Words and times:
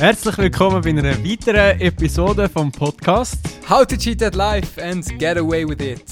Herzlich 0.00 0.38
willkommen 0.38 0.80
bei 0.80 0.88
einer 0.88 1.22
weiteren 1.22 1.78
Episode 1.78 2.48
vom 2.48 2.72
Podcast. 2.72 3.36
How 3.68 3.84
to 3.84 3.98
cheat 3.98 4.22
at 4.22 4.34
life 4.34 4.82
and 4.82 5.06
get 5.18 5.36
away 5.36 5.68
with 5.68 5.78
it. 5.82 6.02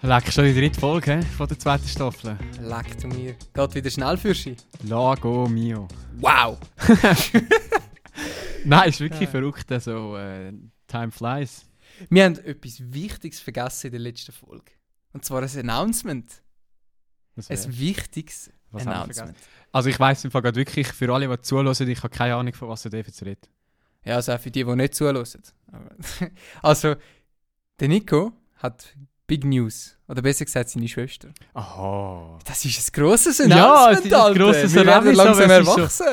Leck 0.00 0.32
schon 0.32 0.44
die 0.46 0.54
dritte 0.54 0.80
Folge 0.80 1.18
he, 1.18 1.22
von 1.36 1.46
der 1.46 1.58
zweiten 1.58 1.86
Staffel. 1.86 2.38
Leck 2.62 2.96
du 3.02 3.08
mir. 3.08 3.34
Geht 3.52 3.74
wieder 3.74 3.90
schnell 3.90 4.16
für 4.16 4.32
sie. 4.32 4.56
Lago 4.84 5.46
mio. 5.46 5.86
Wow! 6.20 6.56
Nein, 8.64 8.88
ist 8.88 9.00
wirklich 9.00 9.28
verrückt. 9.28 9.70
Also, 9.70 10.16
äh, 10.16 10.50
time 10.86 11.10
flies. 11.10 11.66
Wir 12.08 12.24
haben 12.24 12.38
etwas 12.38 12.80
Wichtiges 12.80 13.40
vergessen 13.40 13.88
in 13.88 13.92
der 13.92 14.00
letzten 14.00 14.32
Folge. 14.32 14.72
Und 15.12 15.22
zwar 15.22 15.42
ein 15.42 15.68
Announcement. 15.68 16.42
Ein 17.36 17.78
wichtiges 17.78 18.50
Was 18.70 18.86
haben 18.86 18.90
wir 18.90 18.94
Announcement. 18.94 19.36
Also 19.74 19.88
ich 19.88 19.98
weiss 19.98 20.24
im 20.24 20.30
Fall 20.30 20.40
gerade 20.42 20.54
wirklich, 20.56 20.86
für 20.86 21.12
alle, 21.12 21.26
die 21.28 21.40
zuhören, 21.42 21.88
ich 21.88 21.98
habe 21.98 22.08
keine 22.08 22.36
Ahnung, 22.36 22.54
von 22.54 22.68
was 22.68 22.82
der 22.82 22.92
David 22.92 23.20
redet. 23.22 23.48
Ja, 24.04 24.14
also 24.16 24.32
auch 24.32 24.38
für 24.40 24.50
die, 24.50 24.62
die 24.62 24.76
nicht 24.76 24.94
zuhören. 24.94 25.24
Also, 26.62 26.94
der 27.80 27.88
Nico 27.88 28.32
hat 28.58 28.94
Big 29.26 29.44
News. 29.44 29.98
Oder 30.06 30.22
besser 30.22 30.44
gesagt, 30.44 30.68
seine 30.70 30.86
Schwester. 30.86 31.30
Aha. 31.54 32.38
Das 32.44 32.64
ist 32.64 32.78
ein 32.96 33.02
grosses 33.02 33.38
Ja, 33.38 33.44
Announcement, 33.46 33.98
es 33.98 34.04
ist 34.04 34.12
ein 34.12 34.20
Alter. 34.20 34.38
grosses 34.38 34.74
Wir 34.74 34.86
werden 34.86 35.06
Erlebnis, 35.08 35.16
langsam 35.24 35.50
erwachsen. 35.50 36.06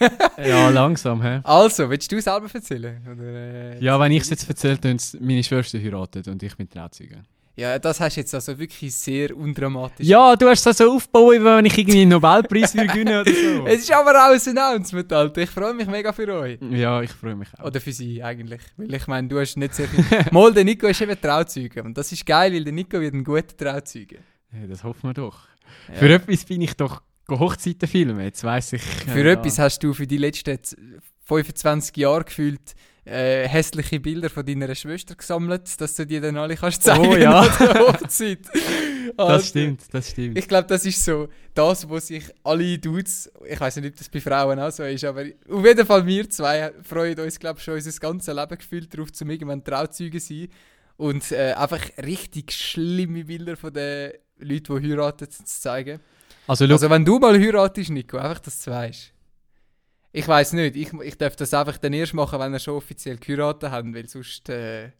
Ja, 0.38 0.68
langsam, 0.70 1.22
hä? 1.22 1.40
Also, 1.44 1.88
willst 1.90 2.10
du 2.10 2.20
selber 2.20 2.48
erzählen? 2.52 3.06
Oder, 3.06 3.22
äh, 3.24 3.84
Ja, 3.84 4.00
wenn 4.00 4.10
ich 4.10 4.22
es 4.22 4.30
jetzt 4.30 4.48
erzähle, 4.48 4.78
dann 4.78 4.98
meine 5.20 5.44
Schwester 5.44 5.78
heiratet 5.78 6.26
und 6.28 6.42
ich 6.42 6.56
bin 6.56 6.68
Trauzeuge. 6.68 7.22
Ja, 7.54 7.78
das 7.78 8.00
hast 8.00 8.16
du 8.16 8.20
jetzt 8.22 8.34
also 8.34 8.58
wirklich 8.58 8.94
sehr 8.94 9.36
undramatisch. 9.36 10.06
Ja, 10.06 10.34
du 10.36 10.48
hast 10.48 10.64
das 10.64 10.78
so 10.78 10.90
aufgebaut, 10.94 11.34
wie 11.34 11.44
wenn 11.44 11.66
ich 11.66 11.76
irgendwie 11.76 12.00
einen 12.00 12.10
Nobelpreis 12.12 12.74
würde 12.74 12.86
gewinnen 12.88 13.20
oder 13.20 13.30
so. 13.30 13.66
Es 13.66 13.80
ist 13.82 13.92
aber 13.92 14.12
auch 14.12 14.32
ein 14.32 14.58
Announcement, 14.58 15.12
Alter. 15.12 15.42
Ich 15.42 15.50
freue 15.50 15.74
mich 15.74 15.86
mega 15.86 16.12
für 16.14 16.28
euch. 16.34 16.58
Ja, 16.70 17.02
ich 17.02 17.10
freue 17.12 17.36
mich 17.36 17.48
auch. 17.58 17.66
Oder 17.66 17.78
für 17.80 17.92
sie 17.92 18.22
eigentlich. 18.22 18.62
Weil 18.78 18.94
ich 18.94 19.06
meine, 19.06 19.28
du 19.28 19.38
hast 19.38 19.56
nicht 19.58 19.74
sehr 19.74 19.86
viel. 19.86 20.02
Mal, 20.32 20.54
der 20.54 20.64
Nico 20.64 20.86
ist 20.86 21.00
eben 21.02 21.20
Trauzeuge. 21.20 21.82
Und 21.82 21.96
das 21.98 22.10
ist 22.10 22.24
geil, 22.24 22.54
weil 22.54 22.64
der 22.64 22.72
Nico 22.72 22.98
wird 22.98 23.12
ein 23.12 23.22
guter 23.22 23.54
Trauzeuge. 23.54 24.20
Ja, 24.52 24.66
das 24.66 24.82
hoffen 24.82 25.10
wir 25.10 25.14
doch. 25.14 25.40
Ja. 25.88 25.94
Für 25.96 26.08
etwas 26.14 26.44
bin 26.46 26.62
ich 26.62 26.74
doch 26.74 27.02
Hochzeiten 27.30 27.86
filmen. 27.88 28.20
Jetzt 28.20 28.44
weiss 28.44 28.72
ich. 28.72 28.82
Für 28.82 29.24
äh, 29.24 29.32
etwas 29.32 29.58
hast 29.58 29.80
du 29.84 29.92
für 29.92 30.06
die 30.06 30.18
letzten 30.18 30.62
z- 30.62 30.78
25 31.26 31.96
Jahre 31.98 32.24
gefühlt 32.24 32.74
äh, 33.04 33.48
hässliche 33.48 33.98
Bilder 34.00 34.30
von 34.30 34.46
deiner 34.46 34.74
Schwester 34.74 35.14
gesammelt, 35.14 35.80
dass 35.80 35.94
du 35.96 36.06
die 36.06 36.20
dann 36.20 36.36
alle 36.36 36.56
kannst 36.56 36.82
zeigen 36.84 37.06
Oh, 37.06 37.16
ja. 37.16 37.40
an 37.40 37.50
der 37.58 37.74
Hochzeit. 37.88 38.38
Alter. 39.16 39.32
Das 39.34 39.48
stimmt, 39.48 39.82
das 39.92 40.10
stimmt. 40.10 40.38
Ich 40.38 40.48
glaube, 40.48 40.66
das 40.68 40.86
ist 40.86 41.04
so 41.04 41.28
das, 41.52 41.86
wo 41.88 41.98
sich 41.98 42.24
alle 42.44 42.78
Dudes, 42.78 43.30
ich 43.46 43.60
weiß 43.60 43.76
nicht, 43.76 43.88
ob 43.92 43.96
das 43.98 44.08
bei 44.08 44.20
Frauen 44.20 44.58
auch 44.58 44.70
so 44.70 44.84
ist, 44.84 45.04
aber 45.04 45.24
auf 45.50 45.64
jeden 45.66 45.84
Fall 45.86 46.06
wir 46.06 46.30
zwei 46.30 46.72
freuen 46.82 47.18
uns, 47.18 47.38
glaube 47.38 47.58
ich, 47.58 47.64
schon 47.64 47.74
unser 47.74 47.92
ganzes 48.00 48.34
Leben 48.34 48.56
gefühlt 48.58 48.94
darauf, 48.94 49.12
zum 49.12 49.28
irgendwann 49.28 49.62
Trauzeuge 49.62 50.18
zu 50.18 50.26
sein 50.34 50.48
und 50.96 51.30
äh, 51.32 51.52
einfach 51.52 51.80
richtig 52.02 52.52
schlimme 52.52 53.24
Bilder 53.24 53.56
von 53.56 53.72
den 53.74 54.12
Leuten, 54.38 54.80
die 54.80 54.90
heiraten, 54.92 55.28
zu 55.30 55.44
zeigen. 55.44 56.00
also, 56.46 56.64
Also 56.64 56.88
wenn 56.88 57.04
du 57.04 57.18
mal 57.18 57.38
heiratest, 57.38 57.90
Nico, 57.90 58.16
einfach, 58.16 58.38
dass 58.38 58.62
du 58.64 58.70
weißt. 58.70 59.11
Ich 60.12 60.28
weiß 60.28 60.52
nicht, 60.54 60.76
ich, 60.76 60.92
ich 60.92 61.16
darf 61.16 61.36
das 61.36 61.54
einfach 61.54 61.78
dann 61.78 61.94
erst 61.94 62.14
machen, 62.14 62.38
wenn 62.38 62.52
wir 62.52 62.58
schon 62.58 62.74
offiziell 62.74 63.16
geheiratet 63.16 63.70
haben, 63.70 63.94
weil 63.94 64.08
sonst... 64.08 64.48
Äh, 64.48 64.90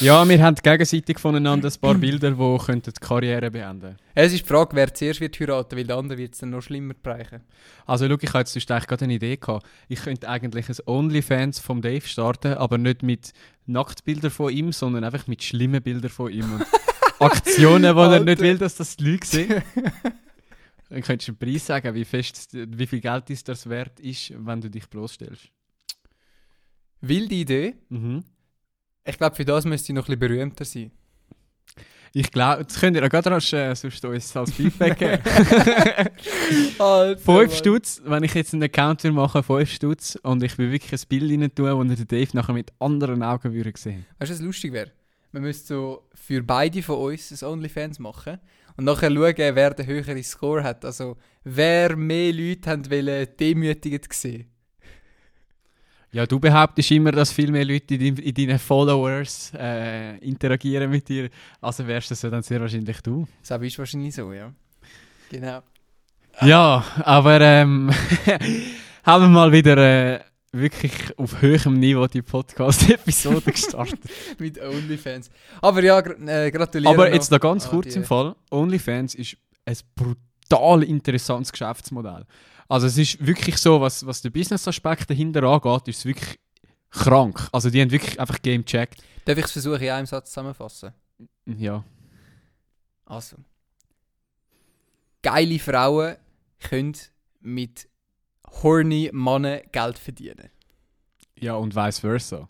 ja, 0.00 0.26
wir 0.26 0.42
haben 0.42 0.56
gegenseitig 0.56 1.18
voneinander 1.18 1.68
ein 1.68 1.80
paar 1.80 1.94
Bilder, 1.94 2.30
die 2.30 2.64
könnten 2.64 2.92
die 2.92 3.00
Karriere 3.00 3.50
beenden 3.50 3.96
es 4.14 4.32
ist 4.32 4.44
die 4.44 4.48
Frage, 4.48 4.74
wer 4.74 4.92
zuerst 4.94 5.20
wird 5.20 5.38
heiraten, 5.38 5.76
weil 5.76 5.84
der 5.84 5.96
andere 5.96 6.18
wird 6.18 6.32
es 6.32 6.40
dann 6.40 6.50
noch 6.50 6.62
schlimmer 6.62 6.94
bereichen. 6.94 7.42
Also, 7.84 8.08
schau, 8.08 8.16
ich 8.18 8.28
habe 8.30 8.38
jetzt 8.38 8.56
eigentlich 8.56 8.86
gerade 8.86 9.04
eine 9.04 9.14
Idee 9.14 9.36
gehabt. 9.36 9.66
Ich 9.88 10.02
könnte 10.02 10.26
eigentlich 10.28 10.68
ein 10.70 10.76
OnlyFans 10.86 11.58
vom 11.58 11.82
Dave 11.82 12.06
starten, 12.06 12.54
aber 12.54 12.78
nicht 12.78 13.02
mit 13.02 13.34
Nacktbildern 13.66 14.30
von 14.30 14.50
ihm, 14.50 14.72
sondern 14.72 15.04
einfach 15.04 15.26
mit 15.26 15.42
schlimmen 15.42 15.82
Bildern 15.82 16.10
von 16.10 16.32
ihm. 16.32 16.54
Und 16.54 16.66
Aktionen, 17.18 17.94
wo 17.94 18.04
er 18.04 18.20
nicht 18.20 18.40
will, 18.40 18.56
dass 18.56 18.76
das 18.76 18.96
die 18.96 19.10
Leute 19.10 19.26
sehen. 19.26 19.62
Dann 20.88 21.02
könntest 21.02 21.28
du 21.28 21.32
einen 21.32 21.38
Preis 21.38 21.66
sagen, 21.66 21.94
wie, 21.94 22.04
fest, 22.04 22.50
wie 22.52 22.86
viel 22.86 23.00
Geld 23.00 23.28
ist 23.30 23.48
das 23.48 23.68
wert 23.68 23.98
ist, 24.00 24.32
wenn 24.36 24.60
du 24.60 24.70
dich 24.70 24.88
bloßstellst. 24.88 25.50
Wilde 27.00 27.34
Idee. 27.34 27.74
Mhm. 27.88 28.24
Ich 29.04 29.18
glaube, 29.18 29.36
für 29.36 29.44
das 29.44 29.64
müsste 29.64 29.92
ich 29.92 29.94
noch 29.94 30.08
ein 30.08 30.18
bisschen 30.18 30.36
berühmter 30.36 30.64
sein. 30.64 30.90
Ich 32.12 32.30
glaube, 32.30 32.64
das 32.64 32.80
könnt 32.80 32.96
ihr 32.96 33.04
auch 33.04 33.10
gerade 33.10 33.30
rasch, 33.30 33.52
äh, 33.52 33.74
sonst 33.74 34.02
uns 34.04 34.34
als 34.36 34.52
Feedback 34.52 34.98
geben. 34.98 35.22
Alter, 36.78 37.20
5 37.20 37.54
Stutz, 37.54 38.00
wenn 38.04 38.22
ich 38.22 38.32
jetzt 38.32 38.54
einen 38.54 38.62
Account 38.62 39.04
machen, 39.04 39.42
5 39.42 39.70
Stutz 39.70 40.18
und 40.22 40.42
ich 40.42 40.56
will 40.56 40.72
wirklich 40.72 40.92
ein 40.92 41.08
Bild 41.08 41.30
rein 41.30 41.54
tun, 41.54 41.76
wo 41.76 41.82
ihr 41.82 41.96
den 41.96 42.08
Dave 42.08 42.30
nachher 42.32 42.54
mit 42.54 42.72
anderen 42.78 43.22
Augen 43.22 43.52
würde 43.52 43.72
sehen. 43.76 44.06
Weißt 44.18 44.30
du, 44.30 44.34
was 44.34 44.40
lustig 44.40 44.72
wäre? 44.72 44.92
Man 45.32 45.42
müsste 45.42 45.66
so 45.66 46.08
für 46.14 46.42
beide 46.42 46.82
von 46.82 46.96
uns 46.96 47.30
ein 47.42 47.48
OnlyFans 47.48 47.98
machen 47.98 48.38
und 48.76 48.84
nachher 48.84 49.10
schauen, 49.10 49.34
wer 49.36 49.74
den 49.74 49.86
höheren 49.86 50.22
Score 50.22 50.62
hat. 50.62 50.84
Also, 50.84 51.16
wer 51.44 51.96
mehr 51.96 52.32
Leute 52.32 52.70
haben 52.70 52.90
wollen, 52.90 53.26
demütigend 53.38 54.08
gesehen. 54.08 54.50
Ja, 56.12 56.24
du 56.24 56.40
behauptest 56.40 56.90
immer, 56.92 57.12
dass 57.12 57.32
viel 57.32 57.50
mehr 57.50 57.64
Leute 57.64 57.94
in, 57.94 58.16
in 58.16 58.34
deinen 58.34 58.58
Followers 58.58 59.52
äh, 59.58 60.16
interagieren 60.18 60.90
mit 60.90 61.08
dir. 61.08 61.28
Also 61.60 61.86
wärst 61.86 62.10
das 62.10 62.22
ja 62.22 62.30
dann 62.30 62.42
sehr 62.42 62.60
wahrscheinlich 62.60 63.00
du. 63.02 63.26
Das 63.46 63.60
ist 63.60 63.78
wahrscheinlich 63.78 64.14
so, 64.14 64.32
ja. 64.32 64.52
Genau. 65.30 65.62
Ja, 66.40 66.84
aber 67.02 67.40
ähm, 67.40 67.90
haben 69.04 69.24
wir 69.24 69.28
mal 69.28 69.52
wieder 69.52 69.76
äh, 69.76 70.20
wirklich 70.58 71.18
auf 71.18 71.40
höherem 71.42 71.74
Niveau 71.74 72.06
die 72.06 72.22
Podcast-Episode 72.22 73.40
gestartet. 73.52 74.00
Mit 74.38 74.60
OnlyFans. 74.60 75.30
Aber 75.60 75.82
ja, 75.82 76.00
gr 76.00 76.16
äh, 76.28 76.50
gratuliere 76.50 76.92
aber 76.94 77.12
jetzt 77.12 77.30
noch 77.30 77.40
ganz 77.40 77.64
an 77.64 77.70
kurz 77.70 77.88
die- 77.92 77.98
im 77.98 78.04
Fall. 78.04 78.34
OnlyFans 78.50 79.14
ist 79.14 79.36
ein 79.64 79.76
brutal 79.94 80.82
interessantes 80.82 81.52
Geschäftsmodell. 81.52 82.24
Also 82.68 82.86
es 82.88 82.98
ist 82.98 83.24
wirklich 83.24 83.58
so, 83.58 83.80
was, 83.80 84.04
was 84.06 84.22
den 84.22 84.32
Business-Aspekt 84.32 85.08
dahinter 85.10 85.42
angeht, 85.44 85.88
ist 85.88 85.98
es 85.98 86.04
wirklich 86.04 86.38
krank. 86.90 87.48
Also 87.52 87.70
die 87.70 87.80
haben 87.80 87.90
wirklich 87.90 88.18
einfach 88.18 88.40
Game 88.42 88.64
checkt. 88.64 89.02
Darf 89.24 89.38
ich 89.38 89.44
es 89.44 89.52
versuchen, 89.52 89.80
in 89.82 89.90
einem 89.90 90.06
Satz 90.06 90.30
zusammenfassen? 90.30 90.92
Ja. 91.46 91.84
Also. 93.04 93.36
Geile 95.22 95.58
Frauen 95.58 96.16
können 96.60 96.94
mit 97.40 97.88
horny 98.62 99.10
Männern 99.12 99.60
Geld 99.72 99.98
verdienen. 99.98 100.50
Ja, 101.38 101.54
und 101.54 101.74
vice 101.74 102.00
versa. 102.00 102.48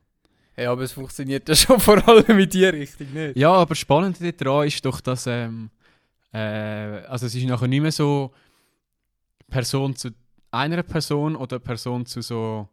Ja, 0.57 0.73
aber 0.73 0.83
es 0.83 0.93
funktioniert 0.93 1.49
ja 1.49 1.55
schon 1.55 1.81
vor 1.81 2.07
allem 2.09 2.39
in 2.39 2.49
die 2.49 2.65
Richtung 2.65 3.13
nicht. 3.13 3.37
Ja, 3.37 3.53
aber 3.53 3.75
spannend 3.75 4.19
daran 4.41 4.67
ist 4.67 4.85
doch, 4.85 5.01
dass 5.01 5.27
ähm, 5.27 5.71
äh, 6.33 6.39
also 6.39 7.27
es 7.27 7.35
ist 7.35 7.45
nachher 7.45 7.69
nicht 7.69 7.83
mehr 7.83 7.93
so 7.93 8.33
Person 9.49 9.95
zu 9.95 10.11
einer 10.51 10.83
Person 10.83 11.37
oder 11.37 11.59
Person 11.59 12.07
zu 12.07 12.23
so 12.23 12.69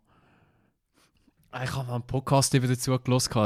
Ah, 1.55 1.65
ich 1.65 1.75
habe 1.75 1.85
mal 1.85 1.94
einen 1.94 2.07
Podcast 2.07 2.55
eben 2.55 2.67
dazu 2.67 2.97
gehört, 2.97 3.07
es 3.07 3.35
war 3.35 3.44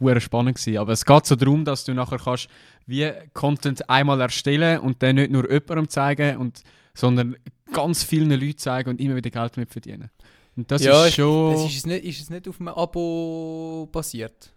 wirklich 0.00 0.24
spannend. 0.24 0.58
Gewesen. 0.58 0.78
Aber 0.78 0.92
es 0.92 1.04
geht 1.04 1.24
so 1.24 1.36
darum, 1.36 1.64
dass 1.64 1.84
du 1.84 1.94
nachher 1.94 2.18
kannst 2.18 2.48
wie 2.86 3.12
Content 3.32 3.88
einmal 3.88 4.20
erstellen 4.20 4.80
und 4.80 5.00
dann 5.04 5.14
nicht 5.14 5.30
nur 5.30 5.48
jemandem 5.48 5.88
zeigen, 5.88 6.38
und, 6.38 6.64
sondern 6.94 7.36
ganz 7.72 8.04
vielen 8.04 8.30
Leuten 8.30 8.58
zeigen 8.58 8.90
und 8.90 9.00
immer 9.00 9.16
wieder 9.16 9.30
Geld 9.30 9.56
mit 9.56 9.70
verdienen. 9.70 10.10
Und 10.56 10.70
das 10.70 10.82
ja, 10.82 11.06
ist 11.06 11.14
schon... 11.14 11.52
Das 11.52 11.64
ist, 11.64 11.78
es 11.78 11.86
nicht, 11.86 12.04
ist 12.04 12.20
es 12.20 12.30
nicht 12.30 12.46
auf 12.48 12.60
einem 12.60 12.68
Abo 12.68 13.88
basiert? 13.90 14.52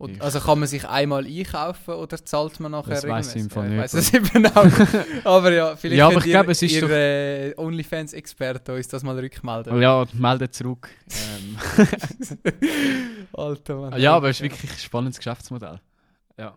Und, 0.00 0.22
also 0.22 0.38
kann 0.38 0.60
man 0.60 0.68
sich 0.68 0.88
einmal 0.88 1.26
einkaufen 1.26 1.94
oder 1.94 2.24
zahlt 2.24 2.60
man 2.60 2.70
nachher 2.70 2.94
Das 2.94 3.08
weiss 3.08 3.34
ich 3.34 3.42
im 3.42 3.50
Fall 3.50 3.64
Ja, 3.64 3.84
Ich 3.84 3.92
nicht, 3.92 3.94
weiß 3.94 3.94
es 3.94 4.14
eben 4.14 4.46
auch. 4.46 5.24
aber 5.24 5.52
ja, 5.52 5.74
vielleicht 5.74 5.98
Ja, 5.98 6.06
aber 6.06 6.18
ich 6.18 6.26
ihr, 6.26 6.32
glaube, 6.32 6.52
es 6.52 6.62
ist 6.62 6.72
ihr 6.72 6.88
äh, 6.88 7.54
OnlyFans-Experte 7.56 8.74
uns 8.74 8.86
das 8.86 9.02
mal 9.02 9.18
rückmelden. 9.18 9.82
ja, 9.82 10.06
melde 10.12 10.48
zurück. 10.52 10.88
Ähm, 11.10 11.58
Alter 13.32 13.74
Mann. 13.74 14.00
Ja, 14.00 14.14
aber 14.14 14.28
es 14.28 14.36
ist 14.36 14.42
wirklich 14.44 14.70
ein 14.70 14.78
spannendes 14.78 15.18
Geschäftsmodell. 15.18 15.80
Ja. 16.38 16.54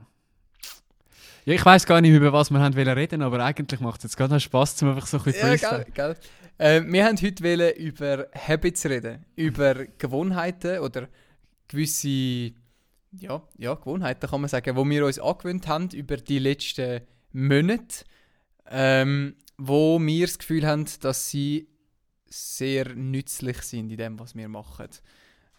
Ja, 1.45 1.53
ich 1.53 1.65
weiß 1.65 1.85
gar 1.85 2.01
nicht, 2.01 2.13
über 2.13 2.31
was 2.33 2.51
wir 2.51 2.59
haben 2.59 2.73
reden, 2.73 3.21
aber 3.21 3.43
eigentlich 3.43 3.79
macht 3.79 3.99
es 3.99 4.03
jetzt 4.03 4.17
gerade 4.17 4.39
Spaß, 4.39 4.75
zum 4.75 4.89
einfach 4.89 5.07
so 5.07 5.17
ein 5.17 5.23
bisschen 5.23 5.49
Ja, 5.49 5.55
geil, 5.55 5.85
geil. 5.93 6.15
Äh, 6.57 6.81
wir 6.85 7.05
haben 7.05 7.17
heute 7.19 7.43
wollen 7.43 7.73
über 7.75 8.27
Habits 8.35 8.85
reden, 8.85 9.25
über 9.35 9.85
Gewohnheiten 9.97 10.79
oder 10.79 11.07
gewisse 11.67 12.53
ja, 13.19 13.41
ja, 13.57 13.73
Gewohnheiten 13.73 14.29
kann 14.29 14.41
man 14.41 14.49
sagen, 14.49 14.75
wo 14.75 14.87
wir 14.87 15.05
uns 15.05 15.19
angewöhnt 15.19 15.67
haben 15.67 15.89
über 15.89 16.17
die 16.17 16.39
letzten 16.39 17.01
Monate, 17.33 18.05
ähm, 18.69 19.35
wo 19.57 19.99
wir 19.99 20.27
das 20.27 20.37
Gefühl 20.37 20.65
haben, 20.65 20.85
dass 21.01 21.29
sie 21.29 21.67
sehr 22.27 22.95
nützlich 22.95 23.61
sind 23.63 23.91
in 23.91 23.97
dem, 23.97 24.19
was 24.19 24.35
wir 24.35 24.47
machen. 24.47 24.87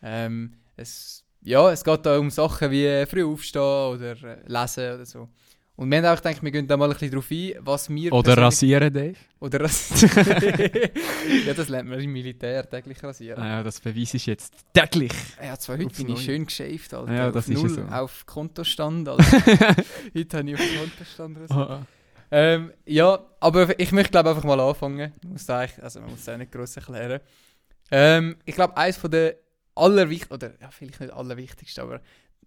Ähm, 0.02 0.54
es, 0.76 1.24
ja, 1.42 1.70
es 1.70 1.84
geht 1.84 2.06
da 2.06 2.18
um 2.18 2.30
Sachen 2.30 2.70
wie 2.70 3.04
früh 3.06 3.24
aufstehen 3.24 3.60
oder 3.60 4.12
äh, 4.22 4.42
lesen 4.46 4.94
oder 4.94 5.06
so. 5.06 5.28
Und 5.74 5.90
wir 5.90 5.98
haben 5.98 6.06
auch 6.06 6.22
gedacht, 6.22 6.42
wir 6.42 6.50
gehen 6.50 6.66
da 6.66 6.76
mal 6.76 6.84
ein 6.84 6.92
bisschen 6.92 7.12
drauf 7.12 7.30
ein, 7.30 7.54
was 7.60 7.88
wir 7.88 8.12
Oder 8.12 8.36
rasieren, 8.36 8.92
Dave. 8.92 9.16
Oder 9.40 9.62
rasieren. 9.62 10.26
ja, 11.46 11.54
das 11.54 11.68
lernt 11.68 11.88
man 11.88 11.98
im 11.98 12.12
Militär, 12.12 12.68
täglich 12.68 13.02
rasieren. 13.02 13.42
Ja, 13.42 13.62
das 13.62 13.80
beweise 13.80 14.18
ich 14.18 14.26
jetzt 14.26 14.54
täglich. 14.74 15.12
Ja, 15.42 15.58
zwar 15.58 15.78
heute 15.78 15.86
Aufs 15.86 15.96
bin 15.96 16.08
ich 16.08 16.14
Neue. 16.14 16.24
schön 16.24 16.44
geschäft, 16.44 16.92
Alter. 16.92 17.12
Ja, 17.12 17.28
auf 17.28 17.32
das 17.32 17.48
ist 17.48 17.56
ja 17.56 17.62
null, 17.62 17.70
so. 17.70 17.82
auf 17.82 18.26
Kontostand, 18.26 19.08
Alter. 19.08 19.24
heute 20.14 20.36
habe 20.36 20.50
ich 20.50 20.54
auf 20.54 20.78
Kontostand 20.78 21.38
rasiert. 21.38 21.86
Ähm, 22.34 22.72
ja, 22.86 23.18
aber 23.40 23.78
ich 23.78 23.92
möchte 23.92 24.12
glaube 24.12 24.30
einfach 24.30 24.44
mal 24.44 24.60
anfangen. 24.60 25.12
Muss 25.22 25.46
da 25.46 25.60
eigentlich, 25.60 25.82
also 25.82 26.00
man 26.00 26.10
muss 26.10 26.20
es 26.20 26.28
auch 26.28 26.36
nicht 26.36 26.52
gross 26.52 26.76
erklären. 26.76 27.20
Ähm, 27.90 28.36
ich 28.44 28.54
glaube, 28.54 28.76
eines 28.76 28.96
von 28.96 29.10
der 29.10 29.36
allerwichtigsten, 29.74 30.34
oder 30.34 30.52
ja, 30.60 30.70
vielleicht 30.70 31.00
nicht 31.00 31.12
allerwichtigsten, 31.12 31.82
aber 31.84 32.00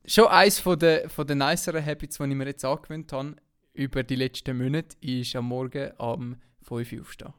schon 0.08 0.28
eines 0.28 0.60
von 0.60 0.78
der, 0.80 1.10
von 1.10 1.28
der 1.28 1.36
niceren 1.36 1.86
Habits, 1.86 2.18
die 2.18 2.24
ich 2.24 2.36
mir 2.36 2.46
jetzt 2.46 2.66
angewöhnt 2.66 3.12
habe 3.12 3.36
über 3.74 4.04
die 4.04 4.16
letzten 4.16 4.58
Monate, 4.58 4.96
ist 5.02 5.36
am 5.36 5.48
Morgen 5.48 5.92
um 5.98 6.36
5 6.64 6.92
Uhr 6.94 7.02
aufstehen. 7.02 7.34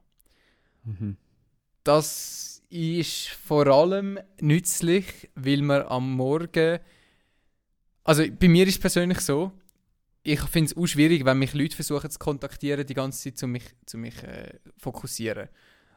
Mhm. 0.85 1.17
Das 1.85 2.63
ist 2.69 3.29
vor 3.29 3.67
allem 3.69 4.19
nützlich, 4.41 5.31
weil 5.35 5.63
man 5.63 5.83
am 5.83 6.13
Morgen. 6.13 6.81
Also 8.05 8.25
bei 8.31 8.49
mir 8.49 8.67
ist 8.67 8.75
es 8.75 8.81
persönlich 8.81 9.21
so, 9.21 9.53
ich 10.23 10.41
finde 10.41 10.71
es 10.71 10.77
auch 10.77 10.87
schwierig, 10.87 11.25
wenn 11.25 11.39
mich 11.39 11.55
Leute 11.55 11.77
versuchen 11.77 12.11
zu 12.11 12.19
kontaktieren, 12.19 12.85
die 12.85 12.95
ganze 12.95 13.33
Zeit, 13.33 13.43
um 13.45 13.53
mich 13.53 13.65
zu 13.87 13.99
mich 13.99 14.21
äh, 14.25 14.59
fokussieren. 14.77 15.49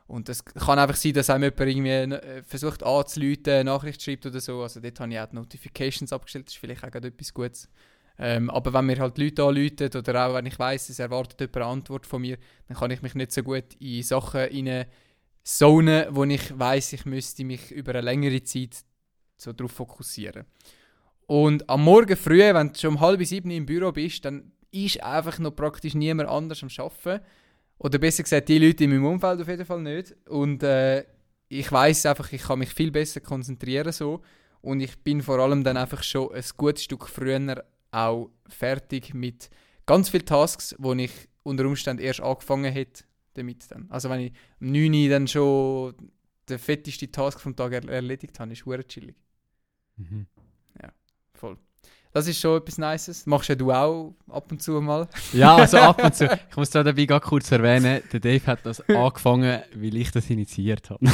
Und 0.10 0.28
das 0.28 0.44
kann 0.44 0.80
einfach 0.80 0.96
sein, 0.96 1.14
dass 1.14 1.30
einem 1.30 1.44
jemand 1.44 1.60
irgendwie 1.60 2.16
äh, 2.16 2.42
versucht 2.42 2.82
anzuleiten, 2.84 3.54
eine 3.54 3.64
Nachricht 3.66 4.02
schreibt 4.02 4.26
oder 4.26 4.40
so. 4.40 4.64
Also 4.64 4.80
dort 4.80 5.00
habe 5.00 5.14
ich 5.14 5.20
auch 5.20 5.28
die 5.28 5.36
Notifications 5.36 6.12
abgestellt, 6.12 6.48
das 6.48 6.56
ist 6.56 6.60
vielleicht 6.60 6.84
auch 6.84 6.90
gerade 6.90 7.10
etwas 7.10 7.32
Gutes. 7.32 7.70
Ähm, 8.18 8.50
aber 8.50 8.74
wenn 8.74 8.88
mir 8.88 8.98
halt 8.98 9.20
Leute 9.20 9.44
anrufen 9.44 9.90
oder 9.96 10.28
auch 10.28 10.34
wenn 10.34 10.48
ich 10.48 10.58
weiß, 10.58 10.90
es 10.90 10.98
erwartet 10.98 11.40
jemand 11.40 11.56
eine 11.58 11.66
Antwort 11.66 12.06
von 12.08 12.22
mir, 12.22 12.38
dann 12.68 12.76
kann 12.76 12.90
ich 12.90 13.04
mich 13.04 13.14
nicht 13.14 13.32
so 13.32 13.44
gut 13.44 13.76
in 13.80 14.02
Sachen 14.02 14.40
rein 14.42 14.86
Zonen, 15.44 16.08
wo 16.10 16.24
ich 16.26 16.58
weiß, 16.58 16.94
ich 16.94 17.06
müsste 17.06 17.44
mich 17.44 17.72
über 17.72 17.92
eine 17.92 18.02
längere 18.02 18.44
Zeit 18.44 18.84
so 19.38 19.54
darauf 19.54 19.72
fokussieren. 19.72 20.46
Und 21.28 21.70
am 21.70 21.84
Morgen 21.84 22.18
früh, 22.18 22.40
wenn 22.40 22.74
du 22.74 22.80
schon 22.80 22.96
um 22.96 23.00
halb 23.00 23.24
sieben 23.24 23.52
im 23.52 23.68
Büro 23.68 23.92
bist, 23.92 24.26
dann 24.26 24.52
ist 24.72 25.04
einfach 25.04 25.38
noch 25.38 25.56
praktisch 25.56 25.94
niemand 25.94 26.30
anders 26.30 26.64
am 26.64 26.70
Arbeiten. 26.78 27.24
Oder 27.80 27.98
besser 27.98 28.24
gesagt, 28.24 28.50
die 28.50 28.60
Leute 28.60 28.84
in 28.84 28.92
meinem 28.92 29.06
Umfeld 29.06 29.42
auf 29.42 29.48
jeden 29.48 29.66
Fall 29.66 29.82
nicht. 29.82 30.16
Und 30.28 30.64
äh, 30.64 31.06
ich 31.48 31.72
weiß 31.72 32.06
einfach, 32.06 32.32
ich 32.32 32.44
kann 32.44 32.60
mich 32.60 32.74
viel 32.74 32.92
besser 32.92 33.22
konzentrieren 33.22 33.92
so. 33.92 34.22
Und 34.62 34.82
ich 34.82 34.98
bin 35.00 35.22
vor 35.22 35.40
allem 35.40 35.64
dann 35.64 35.78
einfach 35.78 36.04
schon 36.04 36.34
ein 36.34 36.44
gutes 36.58 36.84
Stück 36.84 37.08
früher 37.08 37.66
auch 37.92 38.30
fertig 38.48 39.14
mit 39.14 39.50
ganz 39.86 40.10
vielen 40.10 40.26
Tasks, 40.26 40.76
wo 40.78 40.94
ich 40.94 41.12
unter 41.44 41.66
Umständen 41.66 42.04
erst 42.04 42.22
angefangen 42.22 42.72
hätte 42.72 43.06
damit 43.34 43.72
dann. 43.72 43.90
Also 43.90 44.10
wenn 44.10 44.20
ich 44.20 44.34
um 44.60 44.72
9 44.72 44.94
Uhr 44.94 45.10
dann 45.10 45.28
schon 45.28 45.96
den 46.50 46.60
fetteste 46.60 47.10
Task 47.10 47.40
vom 47.40 47.56
Tag 47.56 47.72
er 47.72 47.88
erledigt 47.88 48.40
habe, 48.40 48.52
ist 48.52 48.66
hure 48.66 48.86
chillig. 48.86 49.16
Mhm. 49.96 50.28
Voll. 51.34 51.58
Das 52.12 52.28
ist 52.28 52.40
schon 52.40 52.58
etwas 52.58 52.78
Nices. 52.80 53.26
Machst 53.28 53.50
ja 53.50 53.56
du 53.56 53.72
auch 53.72 54.16
ab 54.30 54.52
und 54.52 54.62
zu 54.64 54.82
mal. 54.82 55.08
Ja, 55.32 55.56
also 55.58 55.78
ab 55.78 56.04
und 56.04 56.16
zu. 56.16 56.26
Ich 56.50 56.58
muss 56.58 56.70
da 56.72 56.84
dabei 56.84 57.06
gerade 57.06 57.26
kurz 57.26 57.52
erwähnen, 57.52 58.02
der 58.12 58.20
Dave 58.20 58.46
hat 58.48 58.60
das 58.64 58.82
angefangen, 58.90 59.62
weil 59.76 59.96
ich 59.96 60.12
das 60.12 60.30
initiiert 60.30 60.90
habe. 60.90 61.06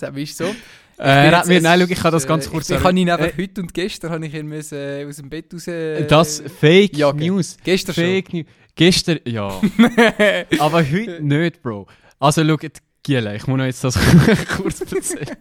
Das 0.00 0.02
ist 0.16 0.36
so. 0.36 0.44
Äh, 0.96 1.26
er 1.26 1.38
hat 1.38 1.48
mir, 1.48 1.60
nein, 1.60 1.80
schau, 1.80 1.86
ich 1.90 1.98
kann 1.98 2.12
das 2.12 2.24
äh, 2.24 2.28
ganz 2.28 2.48
kurz 2.48 2.70
Ich, 2.70 2.76
ich 2.76 2.84
habe 2.84 2.96
ihn 2.96 3.10
einfach 3.10 3.26
Äh, 3.26 3.42
heute 3.42 3.62
und 3.62 3.74
gestern 3.74 4.12
habe 4.12 4.24
ich 4.26 4.32
ihn 4.32 4.46
müssen, 4.46 4.78
äh, 4.78 5.04
aus 5.04 5.16
dem 5.16 5.28
Bett 5.28 5.52
raus... 5.52 5.66
äh, 5.66 6.06
Das 6.06 6.40
Fake 6.60 6.96
jagen. 6.96 7.18
News. 7.18 7.56
Gestern 7.64 7.96
Fake 7.96 8.32
News. 8.32 8.46
Gestern, 8.76 9.18
ja. 9.24 9.50
schon. 9.50 10.60
Aber 10.60 10.88
heute 10.88 11.20
nicht, 11.20 11.62
Bro. 11.62 11.88
Also 12.20 12.44
schau, 12.46 12.56
Giele, 13.02 13.34
ich 13.34 13.44
muss 13.48 13.58
noch 13.58 13.64
jetzt 13.64 13.82
das 13.82 13.98
kurz 14.56 14.82
erzählen. 14.82 15.36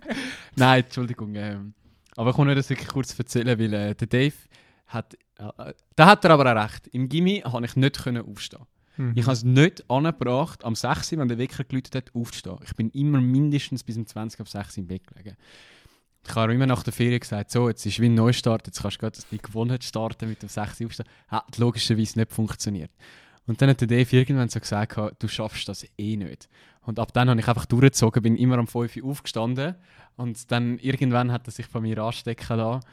Nein, 0.56 0.84
Entschuldigung. 0.86 1.36
Ähm, 1.36 1.76
aber 2.16 2.32
ich 2.32 2.38
muss 2.38 2.48
noch 2.48 2.56
das 2.56 2.70
wirklich 2.72 2.88
kurz 2.90 3.18
erzählen, 3.18 3.60
weil 3.60 3.74
äh, 3.76 3.94
der 3.94 4.08
Dave 4.08 4.34
hat... 4.94 5.16
Äh, 5.38 5.74
da 5.96 6.06
hat 6.06 6.24
er 6.26 6.32
aber 6.32 6.52
auch 6.52 6.64
recht. 6.64 6.88
Im 6.88 7.10
Gimmi 7.10 7.42
konnte 7.42 7.68
ich 7.68 7.76
nicht 7.76 8.04
können 8.04 8.26
aufstehen. 8.26 8.66
Mhm. 8.98 9.14
Ich 9.16 9.24
habe 9.24 9.34
es 9.34 9.44
nicht 9.44 9.90
angebracht, 9.90 10.64
am 10.64 10.76
6 10.76 11.14
Uhr, 11.14 11.20
wenn 11.20 11.28
der 11.28 11.38
Wecker 11.38 11.64
geläutet 11.64 11.96
hat, 11.96 12.16
aufzustehen. 12.16 12.58
Ich 12.64 12.76
bin 12.76 12.90
immer 12.92 13.20
mindestens 13.20 13.84
bis 13.84 13.98
um 13.98 14.06
20 14.06 14.40
ab 14.40 14.48
6 14.48 14.78
Uhr 14.78 14.82
im 14.82 14.88
Bett 14.88 15.08
gelegen. 15.08 15.36
Ich 16.26 16.36
habe 16.36 16.54
immer 16.54 16.68
nach 16.68 16.84
der 16.84 16.94
Ferien 16.94 17.20
gesagt, 17.20 17.52
so, 17.52 17.68
jetzt 17.68 17.86
ist 17.86 18.00
wie 18.00 18.06
ein 18.06 18.16
Neustart, 18.16 18.66
jetzt 18.68 18.82
kannst 18.82 18.98
du 18.98 19.02
gerade 19.02 19.20
die 19.30 19.40
Gewohnheit 19.40 19.84
starten 19.84 20.30
mit 20.30 20.42
dem 20.42 20.50
6 20.50 20.80
Uhr 20.80 20.88
aufstehen. 20.88 21.10
Hat 21.28 21.58
logischerweise 21.58 22.20
nicht 22.20 22.32
funktioniert. 22.32 22.92
Und 23.46 23.62
dann 23.62 23.70
hat 23.70 23.82
der 23.82 23.90
Dave 23.90 24.16
irgendwann 24.16 24.48
so 24.48 24.60
gesagt, 24.60 24.98
du 25.22 25.28
schaffst 25.28 25.68
das 25.68 25.86
eh 25.98 26.16
nicht. 26.16 26.48
Und 26.82 27.00
ab 27.00 27.12
dann 27.14 27.30
habe 27.30 27.40
ich 27.40 27.48
einfach 27.48 27.66
durchgezogen, 27.66 28.24
bin 28.24 28.38
immer 28.38 28.58
um 28.58 28.68
5 28.68 28.98
Uhr 28.98 29.10
aufgestanden 29.10 29.76
und 30.16 30.52
dann 30.52 30.80
irgendwann 30.80 31.32
hat 31.32 31.48
er 31.48 31.52
sich 31.52 31.66
von 31.66 31.82
mir 31.82 31.98
anstecken 31.98 32.58
lassen. 32.58 32.86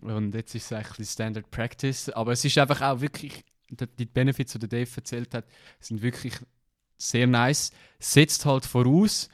Und 0.00 0.34
jetzt 0.34 0.54
ist 0.54 0.66
es 0.66 0.72
eigentlich 0.72 1.08
Standard 1.08 1.50
Practice. 1.50 2.08
Aber 2.10 2.32
es 2.32 2.44
ist 2.44 2.58
einfach 2.58 2.80
auch 2.80 3.00
wirklich, 3.00 3.44
die 3.70 4.06
Benefits, 4.06 4.52
die 4.52 4.58
der 4.60 4.68
Dave 4.68 4.90
erzählt 4.96 5.34
hat, 5.34 5.44
sind 5.80 6.02
wirklich 6.02 6.34
sehr 6.96 7.26
nice. 7.26 7.72
Setzt 7.98 8.44
halt 8.44 8.64
voraus, 8.64 9.28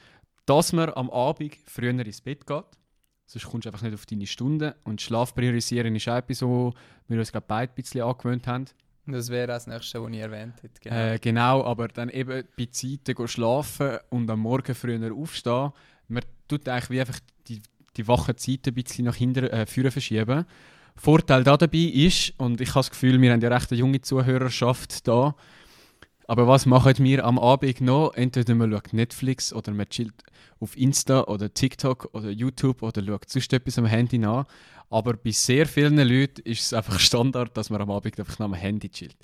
dass 0.45 0.73
man 0.73 0.89
am 0.93 1.09
Abend 1.09 1.55
früher 1.65 1.91
ins 1.91 2.21
Bett 2.21 2.45
geht. 2.45 2.65
Sonst 3.25 3.45
kommst 3.45 3.65
du 3.65 3.69
einfach 3.69 3.83
nicht 3.83 3.93
auf 3.93 4.07
deine 4.07 4.25
Stunden. 4.25 4.73
Und 4.83 5.01
Schlaf 5.01 5.35
priorisieren 5.35 5.95
ist 5.95 6.07
auch 6.07 6.17
etwas, 6.17 6.41
wo 6.41 6.73
wir 7.07 7.19
uns 7.19 7.31
gerade 7.31 7.45
beide 7.47 7.71
ein 7.71 7.75
bisschen 7.75 8.01
angewöhnt 8.01 8.47
haben. 8.47 8.65
Das 9.05 9.29
wäre 9.29 9.47
das 9.47 9.67
Nächste, 9.67 10.01
was 10.03 10.11
ich 10.11 10.19
erwähnt 10.19 10.61
hätte. 10.61 10.81
Genau. 10.81 10.95
Äh, 10.95 11.19
genau, 11.19 11.63
aber 11.63 11.87
dann 11.87 12.09
eben 12.09 12.43
bei 12.57 12.65
Zeiten 12.65 13.27
schlafen 13.27 13.97
und 14.09 14.29
am 14.29 14.39
Morgen 14.39 14.75
früher 14.75 15.13
aufstehen. 15.13 15.71
Man 16.07 16.23
tut 16.47 16.67
eigentlich 16.67 16.89
wie 16.89 16.99
einfach 16.99 17.19
die, 17.97 18.03
Zeiten 18.03 18.69
ein 18.69 18.73
bisschen 18.73 19.05
nach 19.05 19.15
hinten 19.15 19.45
äh, 19.45 19.65
vorne 19.65 19.91
verschieben. 19.91 20.45
Vorteil 20.95 21.43
da 21.43 21.55
dabei 21.55 21.77
ist, 21.77 22.33
und 22.37 22.59
ich 22.59 22.69
habe 22.69 22.79
das 22.79 22.91
Gefühl, 22.91 23.21
wir 23.21 23.31
haben 23.31 23.41
ja 23.41 23.49
recht 23.49 23.71
eine 23.71 23.79
junge 23.79 24.01
Zuhörerschaft 24.01 25.07
da, 25.07 25.35
aber 26.29 26.47
was 26.47 26.67
machen 26.67 26.93
wir 26.99 27.25
am 27.25 27.39
Abend 27.39 27.81
noch? 27.81 28.13
Entweder 28.13 28.53
man 28.53 28.71
schaut 28.71 28.93
Netflix 28.93 29.51
oder 29.51 29.71
man 29.71 29.89
chillt 29.89 30.13
auf 30.59 30.77
Insta 30.77 31.23
oder 31.23 31.51
TikTok 31.51 32.09
oder 32.13 32.29
YouTube 32.29 32.83
oder 32.83 33.03
schaut 33.03 33.27
sonst 33.27 33.51
etwas 33.51 33.79
am 33.79 33.85
Handy 33.87 34.19
nach. 34.19 34.45
Aber 34.91 35.13
bei 35.13 35.31
sehr 35.31 35.65
vielen 35.65 35.97
Leuten 35.97 36.41
ist 36.41 36.61
es 36.61 36.73
einfach 36.73 36.99
Standard, 36.99 37.57
dass 37.57 37.71
man 37.71 37.81
am 37.81 37.89
Abend 37.89 38.19
einfach 38.19 38.37
noch 38.37 38.45
am 38.45 38.53
Handy 38.53 38.89
chillt. 38.89 39.17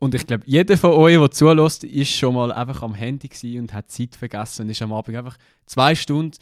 Und 0.00 0.14
ich 0.14 0.26
glaube, 0.26 0.42
jeder 0.46 0.76
von 0.76 0.92
euch, 0.92 1.18
der 1.18 1.30
zulässt, 1.30 1.84
ist 1.84 2.10
schon 2.10 2.34
mal 2.34 2.50
einfach 2.50 2.82
am 2.82 2.94
Handy 2.94 3.30
und 3.60 3.72
hat 3.72 3.90
Zeit 3.90 4.16
vergessen 4.16 4.62
und 4.62 4.70
ist 4.70 4.82
am 4.82 4.92
Abend 4.92 5.16
einfach 5.16 5.36
zwei 5.66 5.94
Stunden 5.94 6.36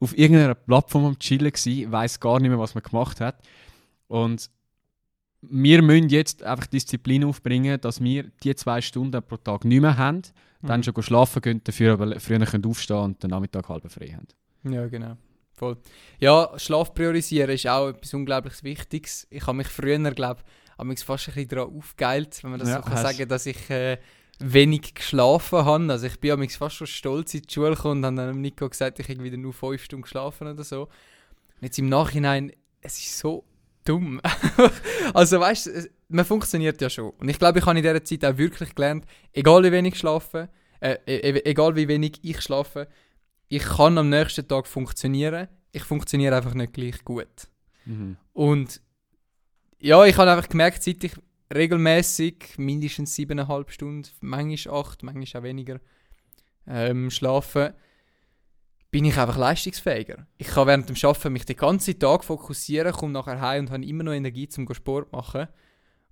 auf 0.00 0.16
irgendeiner 0.16 0.54
Plattform 0.54 1.04
am 1.06 1.18
Chillen 1.18 1.50
gewesen, 1.52 1.90
weiß 1.90 2.20
gar 2.20 2.40
nicht 2.40 2.50
mehr, 2.50 2.58
was 2.58 2.74
man 2.74 2.82
gemacht 2.82 3.20
hat. 3.20 3.36
Und 4.08 4.50
wir 5.42 5.82
müssen 5.82 6.08
jetzt 6.08 6.42
einfach 6.42 6.66
Disziplin 6.66 7.24
aufbringen, 7.24 7.80
dass 7.80 8.00
wir 8.02 8.24
die 8.42 8.54
zwei 8.54 8.80
Stunden 8.80 9.22
pro 9.22 9.36
Tag 9.36 9.64
nicht 9.64 9.80
mehr 9.80 9.96
haben, 9.98 10.22
dann 10.62 10.80
Mhm. 10.80 10.84
schon 10.84 11.02
schlafen 11.02 11.42
können, 11.42 11.62
dafür 11.64 11.92
aber 11.94 12.18
früher 12.20 12.38
können 12.46 12.64
aufstehen 12.66 12.96
und 12.96 13.22
den 13.22 13.30
Nachmittag 13.30 13.68
halb 13.68 13.90
frei 13.90 14.08
haben. 14.16 14.72
Ja, 14.72 14.86
genau. 14.86 15.16
Voll. 15.52 15.76
Ja, 16.18 16.50
Schlaf 16.56 16.94
priorisieren 16.94 17.50
ist 17.50 17.66
auch 17.68 17.88
etwas 17.90 18.12
unglaublich 18.14 18.62
Wichtiges. 18.64 19.26
Ich 19.30 19.46
habe 19.46 19.56
mich 19.58 19.68
früher, 19.68 19.98
glaube 20.12 20.40
ich, 20.90 21.04
fast 21.04 21.28
ein 21.28 21.34
bisschen 21.34 21.48
daran 21.48 21.76
aufgeilt, 21.76 22.42
wenn 22.42 22.50
man 22.52 22.60
das 22.60 22.70
Ja, 22.70 22.76
so 22.76 22.82
kann 22.82 22.94
hast- 22.94 23.02
sagen 23.16 23.28
dass 23.28 23.46
ich 23.46 23.70
äh, 23.70 23.98
wenig 24.40 24.94
geschlafen 24.94 25.64
habe. 25.64 25.90
Also 25.90 26.06
ich 26.06 26.18
bin 26.20 26.32
amigs 26.32 26.56
fast 26.56 26.76
schon 26.76 26.86
stolz 26.86 27.34
in 27.34 27.42
die 27.42 27.52
Schule 27.52 27.74
gekommen 27.74 28.04
und 28.04 28.06
habe 28.06 28.28
dann 28.28 28.40
Nico 28.40 28.68
gesagt, 28.68 28.98
ich 28.98 29.08
habe 29.08 29.22
wieder 29.22 29.36
nur 29.36 29.52
fünf 29.52 29.82
Stunden 29.84 30.02
geschlafen 30.02 30.48
oder 30.48 30.64
so. 30.64 30.82
Und 30.82 31.62
jetzt 31.62 31.78
im 31.78 31.88
Nachhinein, 31.88 32.52
es 32.80 32.98
ist 32.98 33.18
so 33.18 33.44
dumm. 33.84 34.20
also 35.14 35.40
weißt 35.40 35.66
du, 35.66 35.88
man 36.08 36.24
funktioniert 36.24 36.80
ja 36.80 36.90
schon. 36.90 37.10
Und 37.10 37.28
ich 37.28 37.38
glaube, 37.38 37.58
ich 37.58 37.66
habe 37.66 37.78
in 37.78 37.82
dieser 37.82 38.04
Zeit 38.04 38.24
auch 38.24 38.38
wirklich 38.38 38.74
gelernt, 38.74 39.04
egal 39.32 39.62
wie 39.64 39.72
wenig 39.72 39.94
ich 39.94 40.00
schlafe, 40.00 40.48
äh, 40.80 40.96
e- 41.06 41.42
egal 41.44 41.76
wie 41.76 41.88
wenig 41.88 42.18
ich 42.22 42.40
schlafe, 42.40 42.88
ich 43.48 43.62
kann 43.62 43.98
am 43.98 44.08
nächsten 44.08 44.46
Tag 44.48 44.66
funktionieren. 44.66 45.48
Ich 45.72 45.84
funktioniere 45.84 46.36
einfach 46.36 46.54
nicht 46.54 46.72
gleich 46.72 47.04
gut. 47.04 47.48
Mhm. 47.84 48.16
Und 48.32 48.80
ja, 49.80 50.04
ich 50.04 50.16
habe 50.16 50.30
einfach 50.30 50.48
gemerkt, 50.48 50.82
seit 50.82 51.04
ich 51.04 51.12
regelmäßig 51.52 52.56
mindestens 52.56 53.14
siebeneinhalb 53.14 53.70
Stunden, 53.70 54.08
manchmal 54.20 54.80
acht, 54.80 55.02
manchmal 55.02 55.40
auch 55.40 55.44
weniger 55.44 55.80
ähm, 56.66 57.10
schlafe, 57.10 57.74
bin 58.90 59.04
ich 59.04 59.18
einfach 59.18 59.36
leistungsfähiger. 59.36 60.26
Ich 60.38 60.46
kann 60.46 60.68
während 60.68 60.88
dem 60.88 60.96
Arbeiten 61.02 61.32
mich 61.32 61.44
den 61.44 61.56
ganzen 61.56 61.98
Tag 61.98 62.24
fokussieren, 62.24 62.92
komme 62.92 63.12
nachher 63.12 63.40
heim 63.40 63.64
und 63.64 63.72
habe 63.72 63.84
immer 63.84 64.04
noch 64.04 64.12
Energie 64.12 64.48
zum 64.48 64.72
Sport 64.72 65.12
machen. 65.12 65.48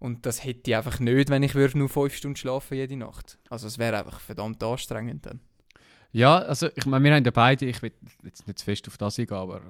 Und 0.00 0.26
das 0.26 0.44
hätte 0.44 0.68
ich 0.68 0.76
einfach 0.76 0.98
nicht, 0.98 1.30
wenn 1.30 1.44
ich 1.44 1.54
würde 1.54 1.78
nur 1.78 1.88
fünf 1.88 2.16
Stunden 2.16 2.34
schlafen 2.34 2.74
jede 2.76 2.96
Nacht. 2.96 3.38
Also 3.48 3.68
es 3.68 3.78
wäre 3.78 3.98
einfach 3.98 4.18
verdammt 4.18 4.60
anstrengend 4.64 5.24
dann. 5.26 5.40
Ja, 6.10 6.38
also 6.38 6.68
ich 6.74 6.84
meine, 6.84 7.04
wir 7.04 7.14
haben 7.14 7.24
ja 7.24 7.30
beide, 7.30 7.66
ich 7.66 7.80
will 7.82 7.92
jetzt 8.24 8.46
nicht 8.48 8.58
zu 8.58 8.64
fest 8.64 8.88
auf 8.88 8.98
das 8.98 9.18
eingehen, 9.18 9.36
aber 9.36 9.62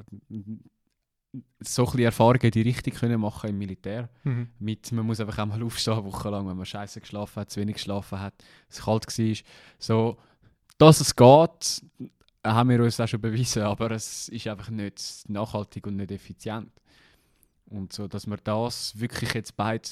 so 1.60 1.86
ein 1.86 1.98
Erfahrungen 2.00 2.50
die 2.50 2.62
Richtung 2.62 2.92
können 2.94 3.20
machen 3.20 3.50
im 3.50 3.58
Militär. 3.58 4.08
Mhm. 4.24 4.48
Mit, 4.58 4.92
man 4.92 5.06
muss 5.06 5.20
einfach 5.20 5.38
einmal 5.38 5.62
aufstehen, 5.62 5.94
eine 5.94 6.04
Woche 6.04 6.28
lang, 6.28 6.46
wenn 6.48 6.56
man 6.56 6.66
scheiße 6.66 7.00
geschlafen 7.00 7.40
hat, 7.40 7.50
zu 7.50 7.60
wenig 7.60 7.76
geschlafen 7.76 8.20
hat, 8.20 8.34
es 8.68 8.82
kalt 8.82 9.06
war. 9.06 9.36
So, 9.78 10.18
dass 10.78 11.00
es 11.00 11.14
geht, 11.14 11.82
haben 12.44 12.70
wir 12.70 12.82
uns 12.82 13.00
auch 13.00 13.08
schon 13.08 13.20
bewiesen, 13.20 13.62
aber 13.62 13.92
es 13.92 14.28
ist 14.28 14.46
einfach 14.46 14.70
nicht 14.70 15.28
nachhaltig 15.28 15.86
und 15.86 15.96
nicht 15.96 16.10
effizient. 16.10 16.70
Und 17.66 17.92
so, 17.92 18.08
dass 18.08 18.26
wir 18.26 18.36
das 18.36 18.98
wirklich 18.98 19.32
jetzt 19.32 19.56
beide 19.56 19.88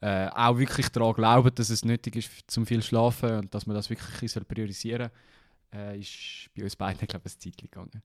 äh, 0.00 0.28
auch 0.28 0.56
wirklich 0.56 0.88
daran 0.88 1.12
glauben, 1.14 1.54
dass 1.54 1.68
es 1.68 1.84
nötig 1.84 2.16
ist 2.16 2.30
zum 2.46 2.64
viel 2.64 2.82
schlafen 2.82 3.40
und 3.40 3.54
dass 3.54 3.66
man 3.66 3.76
das 3.76 3.90
wirklich 3.90 4.48
priorisieren 4.48 5.10
soll, 5.72 5.80
äh, 5.80 6.00
ist 6.00 6.48
bei 6.56 6.62
uns 6.64 6.76
beiden, 6.76 7.06
glaube 7.06 7.28
ich, 7.28 7.34
ein 7.34 7.40
Zeit 7.40 7.58
gegangen. 7.58 8.02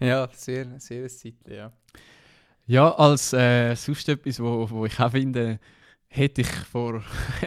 Ja, 0.00 0.28
sehr, 0.32 0.78
sehr 0.78 1.04
ein 1.04 1.08
Zeitchen, 1.08 1.52
ja. 1.52 1.72
Ja, 2.66 2.90
als 2.96 3.32
äh, 3.32 3.74
sonst 3.76 4.08
etwas, 4.08 4.40
wo, 4.40 4.68
wo 4.68 4.86
ich 4.86 4.98
auch 4.98 5.12
finde, 5.12 5.60
hätte 6.08 6.40
ich 6.40 6.48
vor 6.48 7.02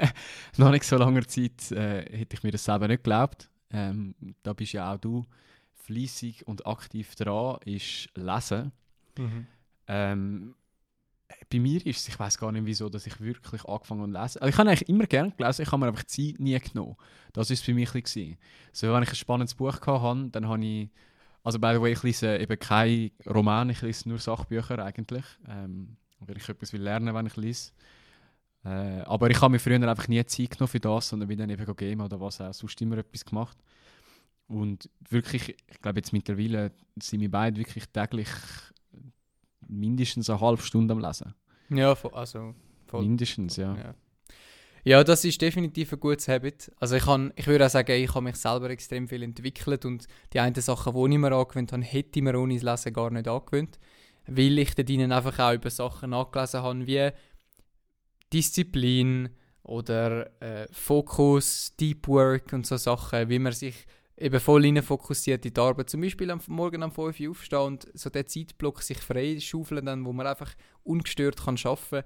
noch 0.57 0.71
nicht 0.71 0.85
so 0.85 0.97
langer 0.97 1.27
Zeit, 1.27 1.71
äh, 1.71 2.17
hätte 2.17 2.35
ich 2.35 2.43
mir 2.43 2.51
das 2.51 2.63
selber 2.63 2.87
nicht 2.87 3.03
geglaubt. 3.03 3.49
Ähm, 3.71 4.15
da 4.43 4.53
bist 4.53 4.73
ja 4.73 4.93
auch 4.93 4.97
du 4.97 5.25
fließig 5.73 6.47
und 6.47 6.65
aktiv 6.65 7.15
dran, 7.15 7.57
ist 7.65 8.09
Lesen. 8.15 8.71
Mhm. 9.17 9.47
Ähm, 9.87 10.55
bei 11.51 11.59
mir 11.59 11.85
ist 11.85 11.99
es, 11.99 12.07
ich 12.07 12.19
weiß 12.19 12.37
gar 12.37 12.51
nicht 12.51 12.65
wieso, 12.65 12.89
dass 12.89 13.07
ich 13.07 13.19
wirklich 13.19 13.65
angefangen 13.65 14.01
habe 14.01 14.11
zu 14.11 14.21
lesen. 14.21 14.41
Also 14.41 14.49
ich 14.49 14.57
habe 14.57 14.69
eigentlich 14.69 14.89
immer 14.89 15.05
gerne 15.05 15.31
gelesen, 15.31 15.63
ich 15.63 15.71
habe 15.71 15.79
mir 15.79 15.87
einfach 15.87 16.03
die 16.03 16.33
Zeit 16.33 16.39
nie 16.39 16.59
genommen. 16.59 16.95
Das 17.33 17.49
war 17.49 17.53
es 17.53 17.61
für 17.61 17.73
mich 17.73 17.91
bisschen. 17.91 18.37
So, 18.71 18.93
wenn 18.93 19.03
ich 19.03 19.09
ein 19.09 19.15
spannendes 19.15 19.55
Buch 19.55 19.81
hatte, 19.81 20.29
dann 20.31 20.47
habe 20.47 20.63
ich, 20.63 20.89
also 21.49 21.57
by 21.57 21.73
the 21.73 21.81
way, 21.81 21.93
ich 21.93 22.03
lese 22.03 22.37
eben 22.37 22.59
kein 22.59 23.09
Roman, 23.25 23.71
ich 23.71 23.81
lese 23.81 24.07
nur 24.07 24.19
Sachbücher 24.19 24.77
eigentlich, 24.85 25.25
ähm, 25.47 25.97
weil 26.19 26.37
ich 26.37 26.47
etwas 26.47 26.71
will 26.73 26.83
lernen, 26.83 27.15
wenn 27.15 27.25
ich 27.25 27.35
lese. 27.37 27.71
Äh, 28.63 29.01
aber 29.01 29.31
ich 29.31 29.41
habe 29.41 29.53
mir 29.53 29.59
früher 29.59 29.81
einfach 29.81 30.07
nie 30.07 30.23
Zeit 30.25 30.51
genommen 30.51 30.67
für 30.67 30.79
das, 30.79 31.09
sondern 31.09 31.27
bin 31.27 31.39
dann 31.39 31.49
eben 31.49 31.75
Game 31.75 32.01
oder 32.01 32.21
was 32.21 32.39
auch 32.39 32.53
sonst 32.53 32.79
immer 32.81 32.99
etwas 32.99 33.25
gemacht. 33.25 33.57
Und 34.47 34.91
wirklich, 35.09 35.49
ich 35.49 35.81
glaube 35.81 35.99
jetzt 35.99 36.13
mittlerweile 36.13 36.71
sind 37.01 37.21
wir 37.21 37.31
beide 37.31 37.57
wirklich 37.57 37.85
täglich 37.87 38.29
mindestens 39.67 40.29
eine 40.29 40.39
halbe 40.41 40.61
Stunde 40.61 40.93
am 40.93 40.99
Lesen. 40.99 41.33
Ja, 41.69 41.95
also 42.13 42.53
voll. 42.85 43.01
Mindestens, 43.01 43.55
ja. 43.55 43.75
Ja. 43.75 43.95
Ja, 44.83 45.03
das 45.03 45.25
ist 45.25 45.41
definitiv 45.41 45.93
ein 45.93 45.99
gutes 45.99 46.27
Habit. 46.27 46.71
Also 46.79 46.95
ich, 46.95 47.03
kann, 47.03 47.33
ich 47.35 47.47
würde 47.47 47.65
auch 47.65 47.69
sagen, 47.69 47.91
ich 47.91 48.13
habe 48.13 48.23
mich 48.23 48.35
selber 48.35 48.69
extrem 48.69 49.07
viel 49.07 49.23
entwickelt 49.23 49.85
und 49.85 50.07
die 50.33 50.39
einen 50.39 50.55
Sachen, 50.55 50.93
die 50.93 51.13
ich 51.13 51.19
mir 51.19 51.31
angewöhnt 51.31 51.71
habe, 51.71 51.83
hätte 51.83 52.19
ich 52.19 52.23
mir 52.23 52.39
ohne 52.39 52.55
das 52.55 52.63
Lesen 52.63 52.93
gar 52.93 53.11
nicht 53.11 53.27
angewöhnt. 53.27 53.79
Weil 54.27 54.59
ich 54.59 54.77
ihnen 54.89 55.11
einfach 55.11 55.39
auch 55.39 55.53
über 55.53 55.69
Sachen 55.69 56.11
nachgelesen 56.11 56.61
habe, 56.61 56.87
wie 56.87 57.11
Disziplin 58.31 59.29
oder 59.63 60.29
äh, 60.41 60.67
Fokus, 60.71 61.75
Deep 61.79 62.07
Work 62.07 62.53
und 62.53 62.65
so 62.65 62.77
Sachen, 62.77 63.29
wie 63.29 63.39
man 63.39 63.53
sich 63.53 63.85
eben 64.17 64.39
voll 64.39 64.63
rein 64.63 64.81
fokussiert 64.83 65.45
in 65.45 65.53
die 65.53 65.59
Arbeit. 65.61 65.89
Zum 65.89 66.01
Beispiel 66.01 66.29
am 66.31 66.41
Morgen 66.47 66.83
um 66.83 66.91
5 66.91 67.19
Uhr 67.19 67.31
aufstehen 67.31 67.59
und 67.59 67.87
so 67.93 68.09
den 68.09 68.27
Zeitblock 68.27 68.81
sich 68.81 68.97
frei 68.97 69.39
schaufeln, 69.39 69.85
dann, 69.85 70.05
wo 70.05 70.13
man 70.13 70.27
einfach 70.27 70.53
ungestört 70.83 71.43
kann 71.43 71.57
arbeiten 71.63 71.89
kann. 71.89 72.03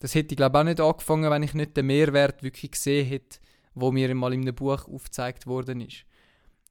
Das 0.00 0.14
hätte 0.14 0.32
ich 0.34 0.36
glaube 0.36 0.58
auch 0.58 0.64
nicht 0.64 0.80
angefangen, 0.80 1.30
wenn 1.30 1.42
ich 1.42 1.54
nicht 1.54 1.76
den 1.76 1.86
Mehrwert 1.86 2.42
wirklich 2.42 2.70
gesehen 2.70 3.06
hätte, 3.06 3.38
wo 3.74 3.90
mir 3.90 4.14
mal 4.14 4.32
in 4.32 4.42
einem 4.42 4.54
Buch 4.54 4.86
aufgezeigt 4.88 5.46
worden 5.46 5.80
ist. 5.80 6.04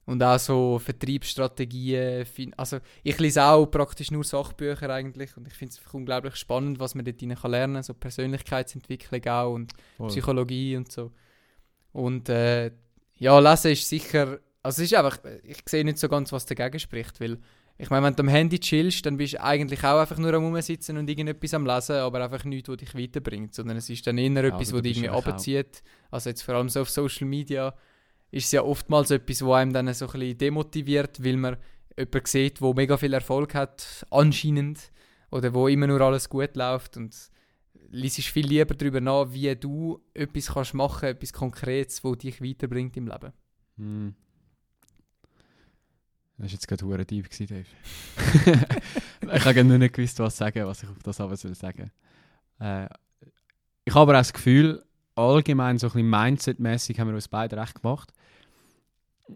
Und 0.06 0.24
auch 0.24 0.40
so 0.40 0.80
Vertriebsstrategien. 0.80 2.26
Also 2.56 2.80
ich 3.04 3.20
lese 3.20 3.44
auch 3.44 3.66
praktisch 3.66 4.10
nur 4.10 4.24
Sachbücher 4.24 4.90
eigentlich 4.90 5.36
und 5.36 5.48
ich 5.48 5.54
finde 5.54 5.76
es 5.76 5.94
unglaublich 5.94 6.38
spannend, 6.38 6.80
was 6.80 6.96
man 6.96 7.04
dort 7.04 7.22
rein 7.22 7.36
kann 7.36 7.52
lernen 7.52 7.74
kann. 7.76 7.84
So 7.84 7.94
Persönlichkeitsentwicklung 7.94 9.26
auch 9.26 9.54
und 9.54 9.74
Voll. 9.98 10.08
Psychologie 10.08 10.78
und 10.78 10.90
so. 10.90 11.12
Und 11.92 12.30
äh, 12.30 12.72
ja, 13.18 13.38
Lesen 13.40 13.72
ist 13.72 13.90
sicher, 13.90 14.40
also 14.64 14.82
es 14.82 14.92
ist 14.92 14.98
einfach, 14.98 15.20
ich 15.44 15.62
sehe 15.66 15.84
nicht 15.84 15.98
so 15.98 16.08
ganz, 16.08 16.32
was 16.32 16.46
dagegen 16.46 16.80
spricht, 16.80 17.20
weil 17.20 17.40
ich 17.80 17.90
meine, 17.92 18.08
wenn 18.08 18.16
du 18.16 18.24
am 18.24 18.28
Handy 18.28 18.60
chillst, 18.60 19.06
dann 19.06 19.18
bist 19.18 19.34
du 19.34 19.44
eigentlich 19.44 19.84
auch 19.84 20.00
einfach 20.00 20.18
nur 20.18 20.34
am 20.34 20.46
Rumsitzen 20.46 20.98
und 20.98 21.08
irgendetwas 21.10 21.54
am 21.54 21.66
Lesen, 21.66 21.98
aber 21.98 22.24
einfach 22.24 22.44
nichts, 22.44 22.70
was 22.70 22.78
dich 22.78 22.96
weiterbringt, 22.96 23.54
sondern 23.54 23.78
es 23.78 23.90
ist 23.90 24.08
dann 24.08 24.18
eher 24.18 24.32
Ja, 24.32 24.42
etwas, 24.48 24.74
was 24.74 24.82
dich 24.82 24.98
irgendwie 24.98 25.10
abzieht. 25.10 25.84
Also 26.10 26.30
jetzt 26.30 26.42
vor 26.42 26.56
allem 26.56 26.70
so 26.70 26.82
auf 26.82 26.90
Social 26.90 27.28
Media 27.28 27.76
ist 28.32 28.46
es 28.46 28.52
ja 28.52 28.64
oftmals 28.64 29.12
etwas, 29.12 29.44
wo 29.44 29.54
einem 29.54 29.74
dann 29.74 29.94
so 29.94 30.08
ein 30.08 30.12
bisschen 30.12 30.38
demotiviert, 30.40 31.24
weil 31.24 31.38
man 31.38 31.58
jemanden 31.96 32.26
sieht, 32.26 32.62
der 32.62 32.74
mega 32.74 32.98
viel 32.98 33.14
Erfolg 33.14 33.54
hat, 33.54 34.06
anscheinend, 34.10 34.92
oder 35.30 35.54
wo 35.54 35.68
immer 35.68 35.88
nur 35.88 36.02
alles 36.02 36.30
gut 36.30 36.56
läuft 36.56 36.98
und 36.98 37.16
liest 37.90 38.20
viel 38.22 38.48
lieber 38.48 38.74
darüber 38.74 39.02
nach, 39.02 39.32
wie 39.32 39.56
du 39.56 40.02
etwas 40.14 40.48
kannst 40.54 40.74
machen, 40.74 41.10
etwas 41.10 41.32
Konkretes, 41.32 42.04
wo 42.04 42.16
dich 42.16 42.42
weiterbringt 42.42 42.98
im 42.98 43.08
Leben. 43.08 43.34
Hm. 43.78 44.16
Das 46.38 46.46
war 46.46 46.52
jetzt 46.52 46.68
gerade 46.68 46.86
hure 46.86 47.06
gewesen, 47.06 47.48
Dave. 47.48 47.66
ich 49.36 49.46
habe 49.46 49.64
nur 49.64 49.80
nicht 49.80 49.96
gewusst, 49.96 50.20
was 50.20 50.38
sagen, 50.38 50.66
was 50.68 50.84
ich 50.84 50.90
auf 50.90 51.02
das 51.04 51.20
aber 51.20 51.36
soll 51.36 51.56
sagen. 51.56 51.92
Äh, 52.60 52.86
ich 53.86 53.94
habe 53.96 54.02
aber 54.02 54.14
auch 54.14 54.22
das 54.22 54.34
Gefühl, 54.34 54.84
allgemein 55.16 55.80
so 55.80 55.88
ein 55.88 55.94
bisschen 55.94 56.10
Mindset-mäßig 56.10 57.00
haben 57.00 57.08
wir 57.08 57.16
uns 57.16 57.28
beide 57.28 57.58
recht 57.58 57.82
gemacht. 57.82 58.14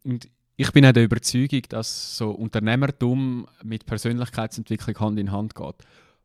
Und 0.03 0.29
ich 0.57 0.71
bin 0.71 0.85
auch 0.85 0.91
der 0.91 1.05
Überzeugung, 1.05 1.63
dass 1.69 2.17
so 2.17 2.31
Unternehmertum 2.31 3.47
mit 3.63 3.87
Persönlichkeitsentwicklung 3.87 4.99
Hand 4.99 5.19
in 5.19 5.31
Hand 5.31 5.55
geht. 5.55 5.75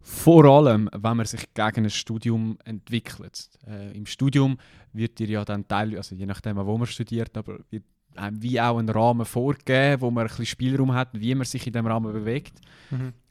Vor 0.01 0.45
allem, 0.45 0.91
wenn 0.93 1.17
man 1.17 1.25
sich 1.25 1.55
gegen 1.55 1.85
ein 1.85 1.91
Studium 1.91 2.59
entwickelt. 2.65 3.49
Äh, 3.67 3.97
Im 3.97 4.05
Studium 4.05 4.59
wird 4.93 5.19
dir 5.19 5.27
ja 5.27 5.45
dann 5.45 5.67
Teil, 5.67 5.97
also 5.97 6.15
je 6.15 6.27
nachdem, 6.27 6.59
wo 6.59 6.77
man 6.77 6.87
studiert, 6.87 7.37
aber 7.37 7.61
wird 7.71 7.85
wie 8.33 8.61
auch 8.61 8.79
ein 8.79 8.89
Rahmen 8.89 9.25
vorgegeben, 9.25 10.01
wo 10.01 10.11
man 10.11 10.25
ein 10.25 10.29
bisschen 10.29 10.47
Spielraum 10.47 10.95
hat, 10.95 11.09
wie 11.13 11.35
man 11.35 11.45
sich 11.45 11.67
in 11.67 11.73
dem 11.73 11.87
Rahmen 11.87 12.13
bewegt. 12.13 12.61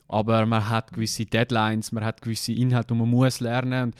Aber 0.08 0.46
man 0.46 0.70
hat 0.70 0.94
gewisse 0.94 1.25
Deadlines, 1.25 1.92
man 1.92 2.06
hat 2.06 2.22
gewisse 2.22 2.54
Inhalte, 2.54 2.94
die 2.94 3.00
man 3.00 3.10
muss 3.10 3.39
lernen 3.39 3.84
und 3.84 3.96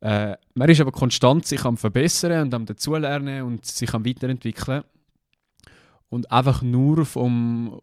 äh, 0.00 0.36
man 0.54 0.68
ist 0.68 0.80
aber 0.80 0.92
konstant 0.92 1.46
sich 1.46 1.64
am 1.64 1.76
verbessern 1.76 2.42
und 2.42 2.54
am 2.54 2.66
dazulernen 2.66 3.42
und 3.42 3.64
sich 3.64 3.92
am 3.94 4.04
weiterentwickeln 4.04 4.82
und 6.08 6.30
einfach 6.30 6.62
nur 6.62 7.06
vom 7.06 7.80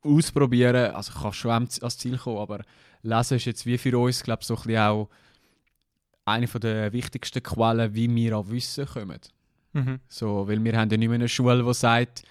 Ausprobieren, 0.00 0.94
also 0.94 1.12
kann 1.12 1.32
schon 1.32 1.50
ans 1.50 1.98
Ziel 1.98 2.16
kommen, 2.16 2.38
aber 2.38 2.62
Lesen 3.02 3.36
ist 3.36 3.44
jetzt 3.44 3.66
wie 3.66 3.78
für 3.78 3.98
uns, 3.98 4.22
glaube 4.22 4.40
ich, 4.42 4.46
so 4.46 4.54
ein 4.54 4.62
bisschen 4.62 4.78
auch 4.78 5.08
eine 6.24 6.46
der 6.46 6.92
wichtigsten 6.92 7.42
Quellen, 7.42 7.94
wie 7.94 8.14
wir 8.14 8.36
an 8.36 8.50
Wissen 8.50 8.86
kommen. 8.86 9.20
Mhm. 9.72 10.00
So, 10.08 10.48
weil 10.48 10.62
wir 10.62 10.76
haben 10.78 10.90
ja 10.90 10.96
nicht 10.96 11.08
mehr 11.08 11.14
eine 11.16 11.28
Schule, 11.28 11.62
die 11.62 11.74
sagt, 11.74 12.22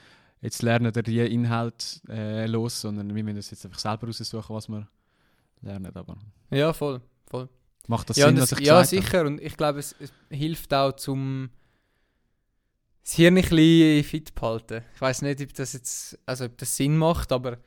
jetzt 0.41 0.61
lernen 0.61 0.93
wir 0.93 1.03
die 1.03 1.19
Inhalt 1.19 2.01
äh, 2.09 2.45
los, 2.47 2.81
sondern 2.81 3.13
wir 3.13 3.23
müssen 3.23 3.37
das 3.37 3.51
jetzt 3.51 3.65
einfach 3.65 3.79
selber 3.79 4.07
raussuchen, 4.07 4.55
was 4.55 4.67
wir 4.69 4.87
lernen. 5.61 5.91
Aber 5.95 6.17
Ja, 6.49 6.73
voll. 6.73 7.01
voll. 7.29 7.49
macht 7.87 8.09
das 8.09 8.17
ja, 8.17 8.27
Sinn, 8.27 8.35
das, 8.35 8.51
was 8.51 8.59
ich 8.59 8.65
ja 8.65 8.79
gesagt 8.81 8.91
habe? 8.93 9.05
sicher. 9.05 9.25
Und 9.25 9.41
ich 9.41 9.55
glaube, 9.57 9.79
es, 9.79 9.95
es 9.99 10.11
hilft 10.29 10.73
auch 10.73 10.93
zum 10.93 11.49
das 13.03 13.13
Hirn 13.13 13.37
ein 13.37 13.41
bisschen 13.43 14.03
fit 14.03 14.35
behalten. 14.35 14.83
Ich 14.93 14.99
weiß 14.99 15.21
nicht, 15.21 15.41
ob 15.41 15.53
das 15.53 15.71
jetzt, 15.73 16.19
also 16.25 16.43
ob 16.45 16.57
das 16.57 16.75
Sinn 16.75 16.97
macht, 16.97 17.31
aber 17.31 17.57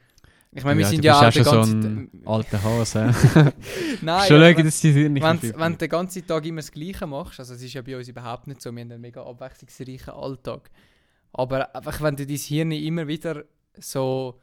ich 0.52 0.64
meine, 0.64 0.78
wir 0.78 0.84
Ja, 0.84 0.90
sind 0.90 1.04
ja 1.04 1.14
auch 1.14 1.30
den 1.30 1.42
ja 1.42 1.44
schon 1.44 1.44
ganzen 1.44 2.10
so 2.24 2.30
alter 2.30 2.62
Hase. 2.62 3.14
Nein, 4.02 4.28
schon 4.28 4.40
schauen, 4.40 4.64
dass 4.64 4.80
die 4.80 5.08
nicht 5.08 5.22
wenn, 5.22 5.60
wenn 5.60 5.72
du 5.72 5.78
den 5.78 5.88
ganzen 5.88 6.26
Tag 6.26 6.44
immer 6.44 6.60
das 6.60 6.72
Gleiche 6.72 7.06
machst, 7.06 7.38
also 7.38 7.54
es 7.54 7.62
ist 7.62 7.72
ja 7.72 7.82
bei 7.82 7.96
uns 7.96 8.08
überhaupt 8.08 8.46
nicht 8.48 8.60
so, 8.60 8.72
wir 8.72 8.80
haben 8.80 8.90
einen 8.90 9.00
mega 9.00 9.22
abwechslungsreichen 9.22 10.12
Alltag. 10.12 10.70
Aber 11.32 11.74
einfach, 11.74 12.02
wenn 12.02 12.16
du 12.16 12.26
dein 12.26 12.36
Hirn 12.36 12.72
immer 12.72 13.06
wieder 13.06 13.44
so 13.78 14.40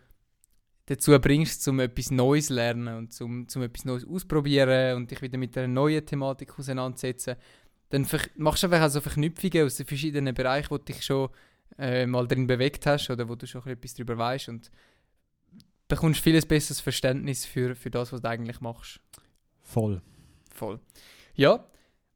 dazu 0.86 1.20
bringst, 1.20 1.68
um 1.68 1.82
etwas 1.82 2.12
Neues 2.12 2.48
zu 2.48 2.54
lernen 2.54 2.98
und 2.98 3.14
zum, 3.14 3.48
zum 3.50 3.62
etwas 3.64 3.84
Neues 3.84 4.08
ausprobieren 4.08 4.96
und 4.96 5.12
dich 5.12 5.22
wieder 5.22 5.38
mit 5.38 5.58
einer 5.58 5.68
neuen 5.68 6.06
Thematik 6.06 6.58
auseinandersetzen, 6.58 7.36
dann 7.90 8.08
machst 8.38 8.64
du 8.64 8.68
einfach 8.68 8.86
auch 8.86 8.90
so 8.90 9.02
Verknüpfungen 9.02 9.66
aus 9.66 9.76
den 9.76 9.86
verschiedenen 9.86 10.34
Bereichen, 10.34 10.72
wo 10.72 10.78
du 10.78 10.86
dich 10.86 11.04
schon 11.04 11.30
äh, 11.78 12.06
mal 12.06 12.28
drin 12.28 12.48
bewegt 12.48 12.86
hast 12.86 13.10
oder 13.10 13.28
wo 13.28 13.36
du 13.36 13.46
schon 13.46 13.66
etwas 13.68 13.94
darüber 13.94 14.18
weißt 14.18 14.50
und 14.50 14.72
bekommst 15.88 16.22
vieles 16.22 16.46
besseres 16.46 16.80
Verständnis 16.80 17.46
für, 17.46 17.76
für 17.76 17.90
das, 17.90 18.12
was 18.12 18.22
du 18.22 18.30
eigentlich 18.30 18.62
machst. 18.62 19.00
Voll. 19.62 20.02
Voll. 20.54 20.80
Ja, 21.36 21.66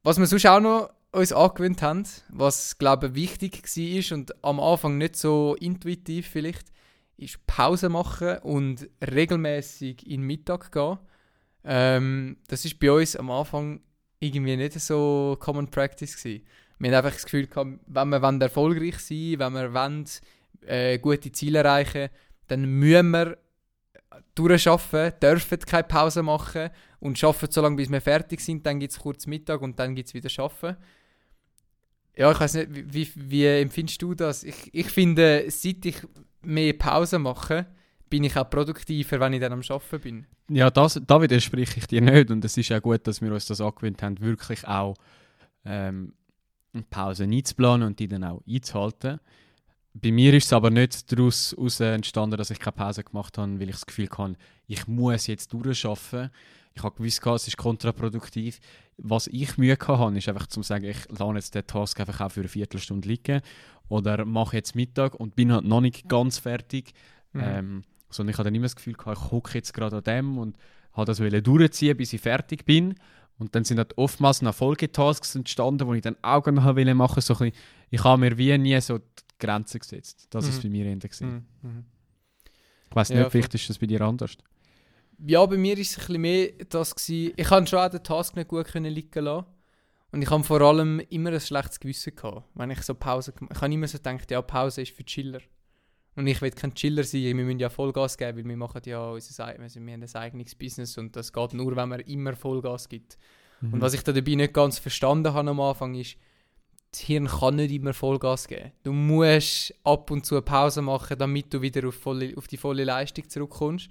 was 0.02 0.18
wir 0.18 0.26
sonst 0.26 0.46
auch 0.46 0.60
noch 0.60 0.90
uns 1.12 1.32
angewöhnt 1.32 1.82
haben, 1.82 2.04
was 2.30 2.78
glaube 2.78 3.08
ich 3.08 3.14
wichtig 3.14 3.62
war 3.64 4.16
und 4.16 4.44
am 4.44 4.60
Anfang 4.60 4.98
nicht 4.98 5.16
so 5.16 5.56
intuitiv 5.60 6.28
vielleicht, 6.28 6.72
ist 7.16 7.46
Pause 7.46 7.88
machen 7.88 8.38
und 8.38 8.88
regelmäßig 9.00 10.06
in 10.06 10.22
den 10.22 10.26
Mittag 10.26 10.72
gehen. 10.72 10.98
Ähm, 11.64 12.38
das 12.48 12.64
ist 12.64 12.80
bei 12.80 12.90
uns 12.90 13.14
am 13.14 13.30
Anfang 13.30 13.80
irgendwie 14.18 14.56
nicht 14.56 14.80
so 14.80 15.36
Common 15.38 15.70
Practice 15.70 16.16
gewesen. 16.16 16.44
Wir 16.78 16.90
haben 16.90 17.04
einfach 17.04 17.12
das 17.12 17.24
Gefühl 17.24 17.46
gehabt, 17.46 17.78
wenn 17.86 18.08
wir 18.08 18.22
wollen 18.22 18.40
erfolgreich 18.40 18.98
sein, 18.98 19.38
wenn 19.38 19.52
wir 19.52 19.72
wollen, 19.72 20.04
äh, 20.62 20.98
gute 20.98 21.30
Ziele 21.30 21.60
erreichen, 21.60 22.08
dann 22.48 22.64
müssen 22.64 23.10
wir 23.10 23.38
durcharbeiten, 24.34 25.20
dürfen 25.20 25.58
keine 25.60 25.84
Pause 25.84 26.22
machen 26.22 26.70
und 27.00 27.22
arbeiten 27.22 27.52
so 27.52 27.60
lange, 27.60 27.76
bis 27.76 27.90
wir 27.90 28.00
fertig 28.00 28.40
sind. 28.40 28.64
Dann 28.66 28.80
gibt 28.80 28.92
es 28.92 28.98
kurz 28.98 29.26
Mittag 29.26 29.60
und 29.62 29.78
dann 29.78 29.94
gibt 29.94 30.08
es 30.08 30.14
wieder 30.14 30.30
Arbeiten. 30.42 30.76
Ja, 32.16 32.30
ich 32.30 32.40
weiß 32.40 32.54
nicht, 32.54 32.68
wie, 32.70 33.08
wie, 33.14 33.46
empfindest 33.46 34.02
du 34.02 34.14
das? 34.14 34.44
Ich, 34.44 34.72
ich 34.72 34.90
finde, 34.90 35.44
seit 35.48 35.84
ich 35.86 35.96
mehr 36.42 36.74
Pause 36.74 37.18
mache, 37.18 37.66
bin 38.10 38.24
ich 38.24 38.36
auch 38.36 38.50
produktiver, 38.50 39.18
wenn 39.20 39.32
ich 39.32 39.40
dann 39.40 39.52
am 39.52 39.62
Arbeiten 39.66 40.00
bin. 40.00 40.26
Ja, 40.50 40.70
das, 40.70 41.00
da 41.06 41.22
widerspreche 41.22 41.78
ich 41.78 41.86
dir 41.86 42.02
nicht. 42.02 42.30
Und 42.30 42.44
es 42.44 42.56
ist 42.58 42.70
auch 42.70 42.82
gut, 42.82 43.06
dass 43.06 43.22
wir 43.22 43.32
uns 43.32 43.46
das 43.46 43.62
angewöhnt 43.62 44.02
haben, 44.02 44.20
wirklich 44.20 44.68
auch 44.68 44.94
ähm, 45.64 46.12
Pausen 46.90 47.32
einzuplanen 47.32 47.86
und 47.86 47.98
die 47.98 48.08
dann 48.08 48.24
auch 48.24 48.42
einzuhalten. 48.46 49.18
Bei 49.94 50.10
mir 50.10 50.32
ist 50.34 50.46
es 50.46 50.52
aber 50.52 50.70
nicht 50.70 51.12
daraus 51.12 51.54
entstanden, 51.80 52.36
dass 52.36 52.50
ich 52.50 52.58
keine 52.58 52.72
Pause 52.72 53.04
gemacht 53.04 53.36
habe, 53.36 53.60
weil 53.60 53.68
ich 53.68 53.76
das 53.76 53.86
Gefühl 53.86 54.08
hatte, 54.10 54.36
ich 54.66 54.86
muss 54.86 55.26
jetzt 55.26 55.52
durcharbeiten. 55.52 56.30
Ich 56.74 56.82
habe 56.82 56.96
gewusst, 56.96 57.26
es 57.26 57.48
ist 57.48 57.56
kontraproduktiv. 57.58 58.58
Was 58.96 59.26
ich 59.26 59.58
Mühe 59.58 59.76
hatte, 59.78 60.16
ist 60.16 60.28
einfach 60.28 60.46
zu 60.46 60.62
sagen, 60.62 60.84
ich 60.84 60.96
lasse 61.10 61.34
jetzt 61.34 61.54
den 61.54 61.66
Task 61.66 62.00
einfach 62.00 62.20
auch 62.20 62.32
für 62.32 62.40
eine 62.40 62.48
Viertelstunde 62.48 63.06
liegen 63.06 63.42
oder 63.88 64.24
mache 64.24 64.56
jetzt 64.56 64.74
Mittag 64.74 65.14
und 65.14 65.36
bin 65.36 65.52
halt 65.52 65.64
noch 65.64 65.82
nicht 65.82 66.08
ganz 66.08 66.38
fertig. 66.38 66.94
Mhm. 67.34 67.42
Ähm, 67.44 67.84
sondern 68.08 68.32
ich 68.32 68.38
hatte 68.38 68.44
dann 68.44 68.54
immer 68.54 68.64
das 68.64 68.76
Gefühl, 68.76 68.94
ich 68.98 69.30
hocke 69.30 69.54
jetzt 69.54 69.74
gerade 69.74 69.96
an 69.96 70.04
dem 70.04 70.38
und 70.38 70.56
habe 70.92 71.06
das 71.06 71.18
durchziehen, 71.18 71.96
bis 71.96 72.12
ich 72.12 72.20
fertig 72.20 72.64
bin. 72.64 72.94
Und 73.38 73.54
dann 73.54 73.64
sind 73.64 73.78
halt 73.78 73.96
oftmals 73.98 74.42
noch 74.42 74.54
Folgetasks 74.54 75.34
entstanden, 75.34 75.86
wo 75.86 75.94
ich 75.94 76.02
dann 76.02 76.16
auch 76.22 76.46
noch 76.46 76.62
machen 76.62 76.98
wollte. 76.98 77.20
So 77.20 77.44
ich 77.90 78.04
habe 78.04 78.20
mir 78.20 78.38
wie 78.38 78.56
nie 78.56 78.80
so 78.80 79.00
die 79.42 79.46
Grenze 79.46 79.78
gesetzt. 79.78 80.26
Das 80.30 80.44
mhm. 80.44 80.50
ist 80.50 80.62
bei 80.62 80.68
mir 80.68 80.86
eher. 80.86 80.96
Mhm. 80.96 81.46
mhm. 81.62 81.84
Ich 82.90 82.96
weiß 82.96 83.08
nicht, 83.08 83.18
ja, 83.18 83.30
vielleicht 83.30 83.54
ist 83.54 83.70
das 83.70 83.78
bei 83.78 83.86
dir 83.86 84.02
anders. 84.02 84.36
Ja, 85.24 85.46
bei 85.46 85.56
mir 85.56 85.76
war 85.76 85.80
es 85.80 85.94
ein 85.94 86.00
bisschen 86.00 86.20
mehr 86.20 86.48
das 86.68 86.94
gewesen. 86.94 87.32
Ich 87.36 87.50
habe 87.50 87.66
schon 87.66 87.78
auch 87.78 87.88
den 87.88 88.02
Task 88.02 88.36
nicht 88.36 88.48
gut 88.48 88.66
können 88.66 88.92
liegen 88.92 89.24
lassen. 89.24 89.46
Und 90.10 90.20
ich 90.20 90.30
habe 90.30 90.44
vor 90.44 90.60
allem 90.60 91.00
immer 91.08 91.32
ein 91.32 91.40
schlechtes 91.40 91.80
Gewissen 91.80 92.14
gehabt, 92.14 92.46
wenn 92.54 92.70
ich 92.70 92.82
so 92.82 92.94
Pause 92.94 93.32
gemacht 93.32 93.56
Ich 93.56 93.62
habe 93.62 93.72
immer 93.72 93.88
so 93.88 93.96
gedacht, 93.96 94.30
ja, 94.30 94.42
Pause 94.42 94.82
ist 94.82 94.92
für 94.92 95.04
Chiller. 95.04 95.40
Und 96.14 96.26
ich 96.26 96.42
will 96.42 96.50
kein 96.50 96.74
Chiller 96.74 97.02
sein, 97.04 97.22
wir 97.22 97.34
müssen 97.34 97.58
ja 97.58 97.70
Vollgas 97.70 98.18
geben, 98.18 98.36
weil 98.36 98.44
wir 98.44 98.56
machen 98.56 98.82
ja 98.84 99.02
unser, 99.10 99.46
also 99.46 99.80
wir 99.80 99.92
haben 99.94 100.02
ein 100.02 100.14
eigenes 100.14 100.54
Business 100.54 100.98
und 100.98 101.16
das 101.16 101.32
geht 101.32 101.54
nur, 101.54 101.74
wenn 101.74 101.88
man 101.88 102.00
immer 102.00 102.36
Vollgas 102.36 102.90
gibt. 102.90 103.16
Mhm. 103.62 103.74
Und 103.74 103.80
was 103.80 103.94
ich 103.94 104.02
da 104.02 104.12
dabei 104.12 104.34
nicht 104.34 104.52
ganz 104.52 104.78
verstanden 104.78 105.32
habe 105.32 105.48
am 105.48 105.60
Anfang 105.60 105.94
ist, 105.94 106.18
das 106.92 107.00
Hirn 107.00 107.26
kann 107.26 107.56
nicht 107.56 107.72
immer 107.72 107.94
Vollgas 107.94 108.46
geben. 108.46 108.72
Du 108.82 108.92
musst 108.92 109.74
ab 109.82 110.10
und 110.10 110.26
zu 110.26 110.34
eine 110.34 110.42
Pause 110.42 110.82
machen, 110.82 111.18
damit 111.18 111.52
du 111.52 111.62
wieder 111.62 111.88
auf, 111.88 111.94
volle, 111.94 112.34
auf 112.36 112.46
die 112.46 112.58
volle 112.58 112.84
Leistung 112.84 113.28
zurückkommst. 113.28 113.88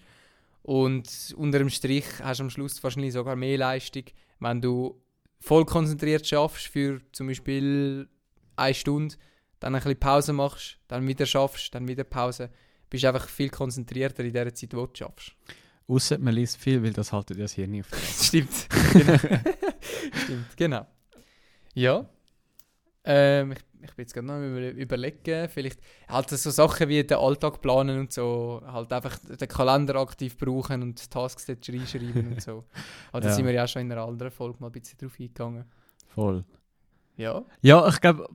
Und 0.63 1.33
unter 1.35 1.57
dem 1.57 1.69
Strich 1.69 2.05
hast 2.21 2.39
du 2.39 2.43
am 2.43 2.49
Schluss 2.51 2.83
wahrscheinlich 2.83 3.13
sogar 3.13 3.35
mehr 3.35 3.57
Leistung, 3.57 4.03
wenn 4.39 4.61
du 4.61 5.01
voll 5.39 5.65
konzentriert 5.65 6.27
schaffst 6.27 6.67
für 6.67 7.01
zum 7.11 7.27
Beispiel 7.27 8.07
eine 8.55 8.73
Stunde, 8.75 9.15
dann 9.59 9.73
ein 9.73 9.81
bisschen 9.81 9.99
Pause 9.99 10.33
machst, 10.33 10.77
dann 10.87 11.07
wieder 11.07 11.25
schaffst, 11.25 11.73
dann 11.73 11.87
wieder 11.87 12.03
Pause. 12.03 12.51
Bist 12.89 13.05
einfach 13.05 13.27
viel 13.27 13.49
konzentrierter 13.49 14.23
in 14.23 14.33
der 14.33 14.53
Zeit, 14.53 14.75
wo 14.75 14.85
du 14.85 14.95
schaffst. 14.95 15.33
Außer 15.87 16.19
man 16.19 16.35
liest 16.35 16.57
viel, 16.57 16.83
weil 16.83 16.93
das 16.93 17.11
haltet 17.11 17.39
das 17.39 17.53
hier 17.53 17.67
nicht 17.67 17.91
auf. 17.91 17.99
Stimmt. 18.23 18.67
genau. 18.93 19.17
Stimmt, 20.23 20.57
genau. 20.57 20.87
Ja. 21.73 22.07
Ähm, 23.03 23.53
ich, 23.53 23.59
ich 23.81 23.95
bin 23.95 24.03
jetzt 24.03 24.13
gerade 24.13 24.27
noch 24.27 24.39
überlegen, 24.77 25.49
vielleicht 25.49 25.79
halt 26.07 26.29
so 26.29 26.51
Sachen 26.51 26.87
wie 26.87 27.03
den 27.03 27.17
Alltag 27.17 27.59
planen 27.61 27.99
und 27.99 28.13
so, 28.13 28.61
halt 28.65 28.93
einfach 28.93 29.17
den 29.19 29.47
Kalender 29.47 29.95
aktiv 29.95 30.37
brauchen 30.37 30.83
und 30.83 31.09
Tasks 31.09 31.47
dort 31.47 31.67
reinschreiben 31.67 32.33
und 32.33 32.41
so. 32.41 32.65
Aber 33.11 33.21
da 33.21 33.29
ja. 33.29 33.33
sind 33.33 33.45
wir 33.45 33.53
ja 33.53 33.63
auch 33.63 33.67
schon 33.67 33.81
in 33.83 33.91
einer 33.91 34.03
anderen 34.03 34.31
Folge 34.31 34.57
mal 34.59 34.67
ein 34.67 34.73
bisschen 34.73 34.99
drauf 34.99 35.13
eingegangen. 35.19 35.65
Voll. 36.09 36.43
Ja. 37.17 37.43
Ja, 37.61 37.87
ich 37.87 37.99
glaube, 37.99 38.29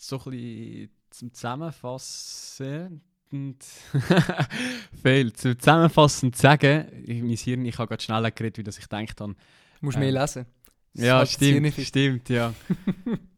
so 0.00 0.16
ein 0.18 0.30
bisschen 0.30 0.90
zum 1.10 1.32
Zusammenfassen 1.32 3.00
Fehl. 5.02 5.32
Zum 5.32 5.58
Zusammenfassend 5.58 6.36
sagen, 6.36 6.86
ich, 7.04 7.22
mein 7.22 7.36
Hirn, 7.36 7.64
ich 7.64 7.78
habe 7.78 7.88
gerade 7.88 8.02
schneller 8.02 8.30
geredet, 8.30 8.58
wie 8.58 8.62
das 8.62 8.78
ich 8.78 8.88
gedacht 8.88 9.20
habe. 9.20 9.32
Du 9.32 9.38
musst 9.80 9.96
ähm, 9.96 10.02
mehr 10.02 10.12
lesen. 10.12 10.46
ja, 10.92 11.24
stimmt, 11.26 11.74
stimmt, 11.74 12.28
ja. 12.28 12.54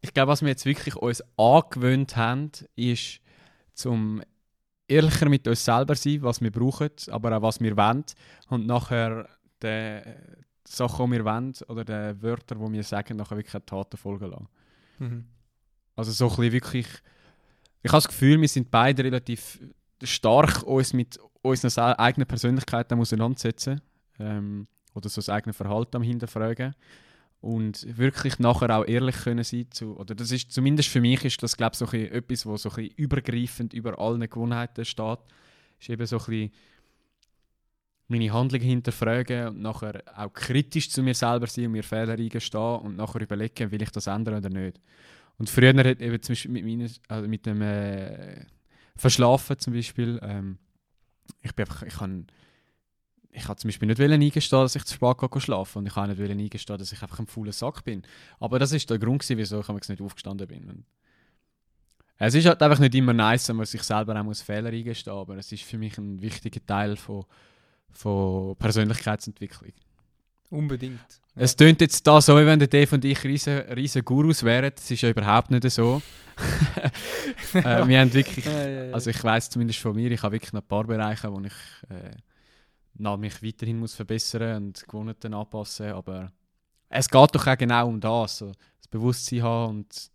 ich 0.00 0.14
glaube, 0.14 0.32
was 0.32 0.42
wir 0.42 0.48
jetzt 0.48 0.64
wirklich 0.64 0.96
uns 0.96 1.22
angewöhnt 1.36 2.16
haben, 2.16 2.50
ist, 2.76 3.20
zum 3.74 4.22
ehrlicher 4.86 5.28
mit 5.28 5.46
uns 5.46 5.64
selber 5.64 5.94
sein, 5.94 6.22
was 6.22 6.40
wir 6.40 6.50
brauchen, 6.50 6.90
aber 7.10 7.36
auch 7.36 7.42
was 7.42 7.60
wir 7.60 7.76
wollen. 7.76 8.04
Und 8.48 8.66
nachher 8.66 9.28
die 9.62 10.00
Sachen, 10.64 11.06
die 11.06 11.18
wir 11.18 11.24
wollen, 11.24 11.52
oder 11.68 11.84
die 11.84 12.22
Wörter, 12.22 12.54
die 12.54 12.72
wir 12.72 12.82
sagen, 12.82 13.16
nachher 13.16 13.36
wirklich 13.36 13.62
Taten 13.64 13.96
folgen 13.96 14.30
lassen. 14.30 14.48
Mhm. 14.98 15.24
Also 15.96 16.12
so 16.12 16.26
ein 16.26 16.36
bisschen 16.36 16.52
wirklich... 16.52 16.86
Ich 17.82 17.92
habe 17.92 17.98
das 17.98 18.08
Gefühl, 18.08 18.40
wir 18.40 18.48
sind 18.48 18.70
beide 18.70 19.04
relativ 19.04 19.60
stark 20.02 20.62
uns 20.64 20.92
mit 20.92 21.18
unseren 21.42 21.94
eigenen 21.94 22.26
Persönlichkeiten 22.26 22.98
auseinandersetzen. 22.98 23.80
Ähm, 24.18 24.66
oder 24.94 25.08
so 25.08 25.16
das 25.16 25.28
eigene 25.28 25.52
Verhalten 25.52 25.96
am 25.96 26.02
hinterfragen 26.02 26.74
und 27.40 27.96
wirklich 27.96 28.38
nachher 28.38 28.76
auch 28.76 28.86
ehrlich 28.86 29.16
können 29.16 29.44
sein 29.44 29.66
zu, 29.70 29.96
oder 29.96 30.14
das 30.14 30.32
ist 30.32 30.50
zumindest 30.50 30.88
für 30.88 31.00
mich 31.00 31.24
ist 31.24 31.42
das 31.42 31.56
glaube 31.56 31.76
so 31.76 31.86
ein 31.86 32.10
etwas, 32.10 32.46
wo 32.46 32.56
so 32.56 32.70
ein 32.70 32.86
übergreifend 32.96 33.74
über 33.74 33.98
allen 33.98 34.28
Gewohnheiten 34.28 34.84
steht, 34.84 35.20
ist 35.78 35.88
eben 35.88 36.06
so 36.06 36.18
ein 36.18 36.50
meine 38.08 38.32
Handlungen 38.32 38.64
hinterfragen 38.64 39.48
und 39.48 39.60
nachher 39.60 40.02
auch 40.16 40.32
kritisch 40.32 40.90
zu 40.90 41.02
mir 41.02 41.14
selber 41.14 41.46
sein 41.46 41.66
und 41.66 41.72
mir 41.72 41.84
Fehler 41.84 42.14
eingestehen 42.14 42.80
und 42.80 42.96
nachher 42.96 43.20
überlegen, 43.20 43.70
will 43.70 43.82
ich 43.82 43.90
das 43.90 44.06
ändern 44.06 44.38
oder 44.38 44.48
nicht. 44.48 44.80
Und 45.36 45.50
früher 45.50 45.74
hat 45.74 46.00
eben 46.00 46.22
zum 46.22 46.32
Beispiel 46.32 46.50
mit, 46.50 46.64
meinen, 46.64 46.90
also 47.06 47.28
mit 47.28 47.46
dem 47.46 47.60
äh, 47.62 48.46
Verschlafen 48.96 49.58
zum 49.58 49.74
Beispiel, 49.74 50.18
ähm, 50.22 50.58
ich 51.42 51.54
bin 51.54 51.66
einfach, 51.66 51.82
ich 51.82 51.94
kann 51.94 52.26
ich 53.38 53.48
habe 53.48 53.56
zum 53.56 53.68
Beispiel 53.68 53.88
nicht 53.88 54.00
eingestehen, 54.00 54.62
dass 54.62 54.74
ich 54.74 54.84
zu 54.84 54.94
spät 54.94 55.18
gehe 55.18 55.40
schlafen 55.40 55.78
und 55.78 55.86
ich 55.86 55.96
habe 55.96 56.08
nicht 56.08 56.30
eingestehen, 56.30 56.78
dass 56.78 56.92
ich 56.92 57.02
einfach 57.02 57.18
ein 57.18 57.26
fauler 57.26 57.52
Sack 57.52 57.84
bin. 57.84 58.02
Aber 58.40 58.58
das 58.58 58.72
ist 58.72 58.90
der 58.90 58.98
Grund, 58.98 59.22
gewesen, 59.22 59.38
wieso 59.38 59.60
ich 59.60 59.88
nicht 59.88 60.02
aufgestanden 60.02 60.46
bin. 60.46 60.64
Und 60.68 60.84
es 62.18 62.34
ist 62.34 62.46
halt 62.46 62.60
einfach 62.62 62.80
nicht 62.80 62.94
immer 62.94 63.12
nice, 63.12 63.48
wenn 63.48 63.56
man 63.56 63.66
sich 63.66 63.82
selber 63.82 64.18
auch 64.18 64.24
muss 64.24 64.42
Fehler 64.42 64.70
eingestehen 64.70 65.16
aber 65.16 65.36
es 65.36 65.52
ist 65.52 65.62
für 65.62 65.78
mich 65.78 65.96
ein 65.98 66.20
wichtiger 66.20 66.64
Teil 66.66 66.96
von, 66.96 67.24
von 67.92 68.56
Persönlichkeitsentwicklung. 68.56 69.72
Unbedingt. 70.50 70.98
Ja. 71.36 71.42
Es 71.42 71.54
tönt 71.54 71.80
jetzt 71.80 72.06
da 72.06 72.20
so, 72.20 72.36
wie 72.36 72.46
wenn 72.46 72.58
der 72.58 72.68
Dave 72.68 72.94
und 72.96 73.04
ich 73.04 73.22
riesen, 73.22 73.58
riesen 73.58 74.04
Gurus 74.04 74.42
wären. 74.42 74.72
Das 74.74 74.90
ist 74.90 75.02
ja 75.02 75.10
überhaupt 75.10 75.50
nicht 75.50 75.70
so. 75.70 76.02
äh, 77.54 77.86
wir 77.86 78.00
haben 78.00 78.12
wirklich, 78.12 78.46
also 78.92 79.10
ich 79.10 79.22
weiß 79.22 79.50
zumindest 79.50 79.78
von 79.80 79.94
mir, 79.94 80.10
ich 80.10 80.22
habe 80.22 80.32
wirklich 80.32 80.52
noch 80.52 80.62
ein 80.62 80.66
paar 80.68 80.84
Bereiche, 80.84 81.30
wo 81.30 81.38
ich 81.40 81.52
äh, 81.90 82.16
noch 82.94 83.16
mich 83.16 83.42
weiterhin 83.42 83.78
muss 83.78 83.94
verbessern 83.94 84.66
und 84.66 84.86
Gewohnheiten 84.86 85.34
anpassen. 85.34 85.92
Aber 85.92 86.32
es 86.88 87.08
geht 87.08 87.34
doch 87.34 87.46
auch 87.46 87.58
genau 87.58 87.88
um 87.88 88.00
das. 88.00 88.38
So, 88.38 88.52
das 88.78 88.88
Bewusstsein 88.88 89.42
haben 89.42 89.78
und 89.78 90.10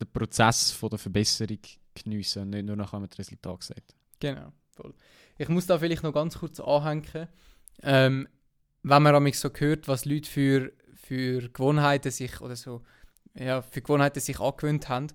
den 0.00 0.12
Prozess 0.12 0.70
von 0.70 0.90
der 0.90 0.98
Verbesserung 0.98 1.58
geniessen 1.94 2.42
und 2.42 2.50
nicht 2.50 2.66
nur 2.66 2.76
nachher 2.76 3.00
das 3.00 3.18
Resultat 3.18 3.62
sieht. 3.62 3.96
Genau, 4.18 4.52
voll. 4.74 4.94
Ich 5.38 5.48
muss 5.48 5.66
da 5.66 5.78
vielleicht 5.78 6.02
noch 6.02 6.12
ganz 6.12 6.38
kurz 6.38 6.60
anhängen. 6.60 7.28
Ähm, 7.82 8.28
wenn 8.82 9.02
man 9.02 9.22
mich 9.22 9.38
so 9.38 9.50
hört, 9.54 9.88
was 9.88 10.04
Leute 10.04 10.28
für, 10.28 10.72
für 10.94 11.48
Gewohnheiten 11.48 12.10
sich 12.10 12.40
oder 12.40 12.56
so, 12.56 12.82
ja, 13.34 13.62
für 13.62 13.82
Gewohnheiten 13.82 14.20
sich 14.20 14.40
angewöhnt 14.40 14.88
haben, 14.88 15.08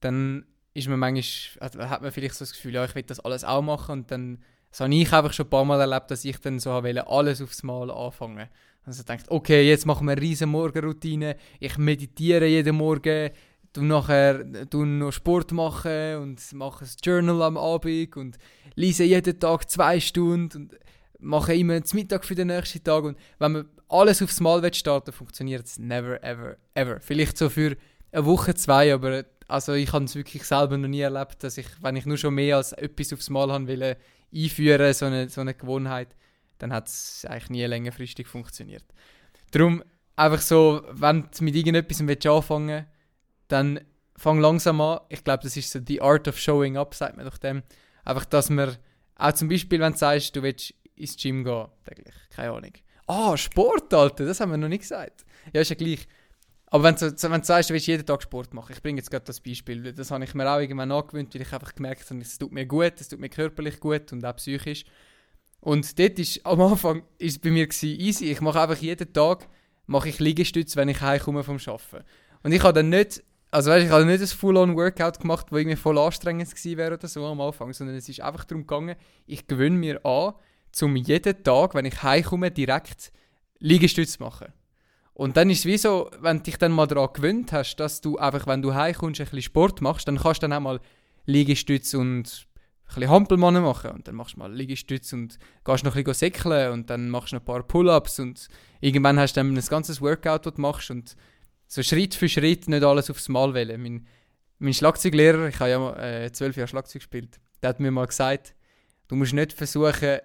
dann 0.00 0.46
ist 0.74 0.88
man 0.88 0.98
manchmal, 0.98 1.90
hat 1.90 2.02
man 2.02 2.12
vielleicht 2.12 2.34
so 2.34 2.44
das 2.44 2.52
Gefühl, 2.52 2.74
ja, 2.74 2.84
ich 2.84 2.94
will 2.94 3.02
das 3.02 3.20
alles 3.20 3.44
auch 3.44 3.62
machen 3.62 4.00
und 4.00 4.10
dann 4.10 4.38
das 4.70 4.80
habe 4.80 4.94
ich 4.94 5.12
einfach 5.12 5.32
schon 5.32 5.46
ein 5.46 5.50
paar 5.50 5.64
Mal 5.64 5.80
erlebt, 5.80 6.10
dass 6.10 6.24
ich 6.24 6.38
dann 6.38 6.58
so 6.58 6.70
wollte, 6.70 7.06
alles 7.06 7.40
aufs 7.42 7.62
Mal 7.62 7.90
anfangen. 7.90 8.48
Also 8.84 9.02
denkt, 9.02 9.26
okay, 9.28 9.68
jetzt 9.68 9.86
machen 9.86 10.06
wir 10.06 10.12
eine 10.12 10.20
riesen 10.20 10.48
Morgenroutine, 10.48 11.36
ich 11.60 11.76
meditiere 11.76 12.46
jeden 12.46 12.76
Morgen, 12.76 13.30
du 13.72 13.82
nachher 13.82 14.44
du 14.44 14.84
noch 14.84 15.12
Sport 15.12 15.52
machen 15.52 16.16
und 16.16 16.52
mache 16.54 16.84
ein 16.84 16.90
Journal 17.02 17.42
am 17.42 17.56
Abend 17.56 18.16
und 18.16 18.38
lese 18.74 19.04
jeden 19.04 19.38
Tag 19.38 19.68
zwei 19.70 20.00
Stunden 20.00 20.56
und 20.56 20.78
mache 21.18 21.54
immer 21.54 21.78
das 21.78 21.94
Mittag 21.94 22.24
für 22.24 22.34
den 22.34 22.48
nächsten 22.48 22.82
Tag 22.82 23.04
und 23.04 23.18
wenn 23.38 23.52
man 23.52 23.68
alles 23.88 24.22
aufs 24.22 24.40
Mal 24.40 24.72
starten 24.72 25.12
funktioniert 25.12 25.66
es 25.66 25.78
never, 25.78 26.22
ever, 26.22 26.56
ever. 26.74 27.00
Vielleicht 27.00 27.38
so 27.38 27.48
für 27.48 27.76
eine 28.12 28.26
Woche, 28.26 28.54
zwei, 28.54 28.92
aber 28.92 29.24
also 29.48 29.72
ich 29.72 29.92
habe 29.92 30.04
es 30.04 30.14
wirklich 30.14 30.44
selber 30.44 30.76
noch 30.76 30.88
nie 30.88 31.00
erlebt, 31.00 31.42
dass 31.42 31.58
ich, 31.58 31.66
wenn 31.80 31.96
ich 31.96 32.06
nur 32.06 32.18
schon 32.18 32.34
mehr 32.34 32.56
als 32.56 32.72
etwas 32.72 33.12
aufs 33.12 33.30
Mal 33.30 33.50
haben 33.50 33.66
will, 33.66 33.96
einführen, 34.34 34.92
so 34.92 35.06
eine, 35.06 35.28
so 35.28 35.40
eine 35.40 35.54
Gewohnheit, 35.54 36.08
dann 36.58 36.72
hat 36.72 36.88
es 36.88 37.24
eigentlich 37.24 37.50
nie 37.50 37.64
längerfristig 37.64 38.26
funktioniert. 38.26 38.84
Darum 39.52 39.82
einfach 40.16 40.40
so, 40.40 40.82
wenn 40.90 41.28
du 41.36 41.44
mit 41.44 41.54
irgendetwas 41.54 42.00
anfangen 42.00 42.68
willst, 42.68 42.86
dann 43.48 43.80
fang 44.16 44.40
langsam 44.40 44.80
an. 44.80 45.00
Ich 45.08 45.24
glaube, 45.24 45.42
das 45.42 45.56
ist 45.56 45.70
so 45.70 45.80
die 45.80 46.02
Art 46.02 46.28
of 46.28 46.38
Showing 46.38 46.76
Up, 46.76 46.94
sagt 46.94 47.16
man 47.16 47.24
doch 47.24 47.38
dem. 47.38 47.62
Einfach, 48.04 48.24
dass 48.24 48.50
man 48.50 48.76
Auch 49.18 49.32
zum 49.32 49.48
Beispiel, 49.48 49.80
wenn 49.80 49.92
du 49.92 49.98
sagst, 49.98 50.34
du 50.36 50.42
willst 50.42 50.74
ins 50.94 51.16
Gym 51.16 51.44
gehen, 51.44 51.66
täglich, 51.84 52.14
keine 52.30 52.52
Ahnung. 52.52 52.72
Ah, 53.06 53.36
Sport, 53.36 53.92
Alter, 53.92 54.26
das 54.26 54.40
haben 54.40 54.50
wir 54.50 54.58
noch 54.58 54.68
nicht 54.68 54.82
gesagt. 54.82 55.24
Ja, 55.52 55.60
ist 55.60 55.70
ja 55.70 55.76
gleich. 55.76 56.06
Aber 56.70 56.84
wenn 56.84 56.94
du, 56.96 57.10
wenn 57.10 57.40
du 57.40 57.46
sagst, 57.46 57.70
du 57.70 57.74
willst 57.74 57.86
jeden 57.86 58.04
Tag 58.04 58.22
Sport 58.22 58.52
machen, 58.52 58.72
ich 58.72 58.82
bringe 58.82 58.98
jetzt 58.98 59.10
gerade 59.10 59.24
das 59.24 59.40
Beispiel, 59.40 59.92
das 59.92 60.10
habe 60.10 60.24
ich 60.24 60.34
mir 60.34 60.50
auch 60.50 60.60
irgendwann 60.60 60.92
angewöhnt, 60.92 61.34
weil 61.34 61.42
ich 61.42 61.52
einfach 61.52 61.74
gemerkt 61.74 62.08
habe, 62.10 62.20
es 62.20 62.38
tut 62.38 62.52
mir 62.52 62.66
gut, 62.66 62.92
es 63.00 63.08
tut 63.08 63.20
mir 63.20 63.30
körperlich 63.30 63.80
gut 63.80 64.12
und 64.12 64.24
auch 64.24 64.36
psychisch. 64.36 64.84
Und 65.60 65.98
dort 65.98 66.18
ist 66.18 66.44
am 66.44 66.60
Anfang 66.60 67.02
ist 67.16 67.42
bei 67.42 67.50
mir 67.50 67.66
gewesen, 67.66 67.98
easy, 67.98 68.30
ich 68.30 68.40
mache 68.40 68.60
einfach 68.60 68.76
jeden 68.76 69.12
Tag 69.12 69.48
mache 69.86 70.10
ich 70.10 70.18
Liegestütze, 70.18 70.76
wenn 70.76 70.88
ich 70.88 71.00
heimkomme 71.00 71.42
vom 71.42 71.56
Arbeiten. 71.56 72.04
Und 72.42 72.52
ich 72.52 72.62
habe 72.62 72.74
dann 72.74 72.90
nicht, 72.90 73.24
also 73.50 73.70
weißt, 73.70 73.86
ich 73.86 73.90
habe 73.90 74.04
nicht 74.04 74.20
ein 74.20 74.26
Full-on-Workout 74.26 75.20
gemacht, 75.20 75.46
das 75.50 75.58
irgendwie 75.58 75.76
voll 75.76 75.98
anstrengend 75.98 76.48
gewesen 76.48 76.76
wäre 76.76 76.94
oder 76.94 77.08
so 77.08 77.24
am 77.26 77.40
Anfang, 77.40 77.72
sondern 77.72 77.96
es 77.96 78.08
ist 78.08 78.20
einfach 78.20 78.44
darum 78.44 78.66
gegangen, 78.66 78.96
ich 79.26 79.46
gewöhne 79.46 79.76
mir 79.76 80.04
an, 80.04 80.34
um 80.82 80.96
jeden 80.96 81.42
Tag, 81.42 81.74
wenn 81.74 81.86
ich 81.86 82.02
heimkomme, 82.02 82.50
direkt 82.50 83.10
Liegestütze 83.58 84.18
zu 84.18 84.22
machen. 84.22 84.52
Und 85.18 85.36
dann 85.36 85.50
ist 85.50 85.58
es 85.58 85.64
wie 85.64 85.76
so, 85.76 86.12
wenn 86.20 86.36
du 86.36 86.42
dich 86.44 86.58
dann 86.58 86.70
mal 86.70 86.86
daran 86.86 87.08
gewöhnt 87.12 87.50
hast, 87.52 87.74
dass 87.74 88.00
du 88.00 88.18
einfach, 88.18 88.46
wenn 88.46 88.62
du 88.62 88.72
heimkommst, 88.72 89.20
ein 89.20 89.24
bisschen 89.24 89.42
Sport 89.42 89.80
machst, 89.80 90.06
dann 90.06 90.16
kannst 90.16 90.44
du 90.44 90.46
dann 90.46 90.52
auch 90.52 90.60
mal 90.60 90.80
Liegestütze 91.26 91.98
und 91.98 92.20
ein 92.20 92.94
bisschen 92.94 93.10
Hampelmannen 93.10 93.64
machen. 93.64 93.90
Und 93.90 94.06
dann 94.06 94.14
machst 94.14 94.36
du 94.36 94.38
mal 94.38 94.54
Liegestütze 94.54 95.16
und 95.16 95.36
gehst 95.64 95.82
noch 95.82 95.96
ein 95.96 96.04
bisschen 96.04 96.30
säckeln 96.30 96.70
und 96.70 96.88
dann 96.88 97.10
machst 97.10 97.32
du 97.32 97.36
noch 97.36 97.42
ein 97.42 97.46
paar 97.46 97.64
Pull-Ups 97.64 98.20
und 98.20 98.46
irgendwann 98.80 99.18
hast 99.18 99.32
du 99.36 99.40
dann 99.40 99.52
ein 99.52 99.60
ganzes 99.60 100.00
Workout, 100.00 100.46
das 100.46 100.54
du 100.54 100.60
machst 100.60 100.92
und 100.92 101.16
so 101.66 101.82
Schritt 101.82 102.14
für 102.14 102.28
Schritt 102.28 102.68
nicht 102.68 102.84
alles 102.84 103.10
aufs 103.10 103.28
Mal 103.28 103.54
wählen. 103.54 103.82
Mein, 103.82 104.06
mein 104.60 104.72
Schlagzeuglehrer, 104.72 105.48
ich 105.48 105.58
habe 105.58 105.70
ja 105.70 105.96
äh, 105.96 106.32
zwölf 106.32 106.56
Jahre 106.56 106.68
Schlagzeug 106.68 107.00
gespielt, 107.00 107.40
der 107.60 107.70
hat 107.70 107.80
mir 107.80 107.90
mal 107.90 108.06
gesagt, 108.06 108.54
du 109.08 109.16
musst 109.16 109.32
nicht 109.32 109.52
versuchen, 109.52 110.18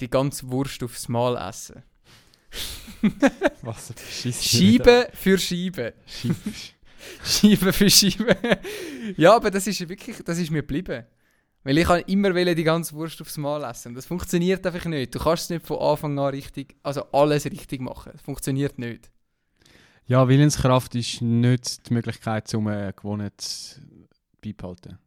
die 0.00 0.10
ganze 0.10 0.50
Wurst 0.50 0.82
aufs 0.82 1.08
Mal 1.08 1.36
essen. 1.36 1.84
Was 3.62 3.92
Scheibe 4.42 5.08
für 5.12 5.38
Scheibe. 5.38 5.94
Scheibe 7.24 7.72
für 7.72 7.90
Scheibe. 7.90 8.36
ja, 9.16 9.34
aber 9.34 9.50
das 9.50 9.66
ist 9.66 9.88
wirklich, 9.88 10.22
das 10.24 10.38
ist 10.38 10.50
mir 10.50 10.62
geblieben. 10.62 11.04
Weil 11.62 11.78
ich 11.78 11.86
kann 11.86 12.00
immer 12.06 12.32
die 12.32 12.64
ganze 12.64 12.94
Wurst 12.94 13.20
aufs 13.20 13.36
Mal 13.36 13.62
essen. 13.64 13.94
Das 13.94 14.06
funktioniert 14.06 14.66
einfach 14.66 14.86
nicht. 14.86 15.14
Du 15.14 15.18
kannst 15.18 15.44
es 15.44 15.50
nicht 15.50 15.66
von 15.66 15.78
Anfang 15.78 16.18
an 16.18 16.30
richtig, 16.30 16.76
also 16.82 17.04
alles 17.12 17.44
richtig 17.44 17.80
machen. 17.80 18.12
Das 18.12 18.22
funktioniert 18.22 18.78
nicht. 18.78 19.10
Ja, 20.06 20.26
Willenskraft 20.26 20.94
ist 20.94 21.20
nicht 21.20 21.88
die 21.88 21.94
Möglichkeit, 21.94 22.52
um 22.54 22.66
eine 22.66 22.92
Gewohnheit 22.92 23.80
beibehalten. 24.42 24.98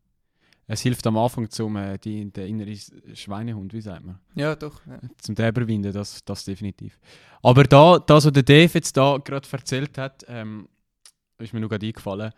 Es 0.67 0.81
hilft 0.81 1.05
am 1.07 1.17
Anfang 1.17 1.49
zum 1.49 1.75
äh, 1.75 1.97
die, 1.97 2.31
den 2.31 2.47
inneren 2.47 2.79
Schweinehund, 3.15 3.73
wie 3.73 3.81
sagt 3.81 4.05
man? 4.05 4.19
Ja, 4.35 4.55
doch. 4.55 4.85
Ja. 4.85 4.99
Zum 5.17 5.35
den 5.35 5.49
überwinden, 5.49 5.91
das, 5.91 6.23
das 6.23 6.45
definitiv. 6.45 6.99
Aber 7.41 7.63
da, 7.63 7.99
das, 7.99 8.25
was 8.25 8.33
der 8.33 8.43
Dave 8.43 8.71
jetzt 8.73 8.95
da 8.95 9.17
gerade 9.17 9.47
erzählt 9.51 9.97
hat, 9.97 10.25
ähm, 10.27 10.69
ist 11.37 11.53
mir 11.53 11.59
noch 11.59 11.69
gerade 11.69 11.85
eingefallen. 11.85 12.31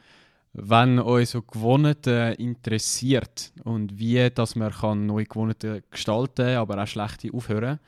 Wenn 0.54 1.00
euch 1.00 1.30
so 1.30 1.42
Gewohnheiten 1.42 2.34
interessiert 2.36 3.52
und 3.64 4.00
wie 4.00 4.30
dass 4.32 4.56
man 4.56 4.72
kann 4.72 5.06
neue 5.06 5.26
Gewohnheiten 5.26 5.84
gestalten 5.92 6.56
aber 6.56 6.82
auch 6.82 6.88
schlechte 6.88 7.32
aufhören 7.34 7.80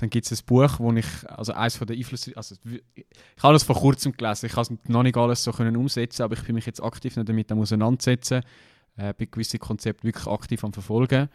dann 0.00 0.08
gibt 0.08 0.30
es 0.30 0.40
ein 0.40 0.46
Buch, 0.46 0.78
wo 0.78 0.92
ich, 0.92 1.06
also 1.26 1.52
eins 1.52 1.76
von 1.76 1.86
den 1.86 1.98
Einflüssen, 1.98 2.34
also 2.34 2.54
ich 2.94 3.02
habe 3.42 3.54
es 3.54 3.62
vor 3.62 3.76
kurzem 3.76 4.12
gelesen, 4.12 4.46
ich 4.46 4.52
habe 4.56 4.62
es 4.62 4.88
noch 4.88 5.02
nicht 5.02 5.16
alles 5.16 5.44
so 5.44 5.52
können 5.52 5.76
umsetzen, 5.76 6.22
aber 6.22 6.34
ich 6.34 6.42
bin 6.42 6.54
mich 6.54 6.64
jetzt 6.64 6.82
aktiv 6.82 7.14
damit 7.14 7.52
auseinandersetzen 7.52 8.42
äh, 9.00 9.14
bei 9.16 9.24
gewissen 9.24 9.58
Konzepten 9.58 10.06
wirklich 10.06 10.26
aktiv 10.26 10.62
am 10.62 10.72
Verfolgen. 10.72 11.28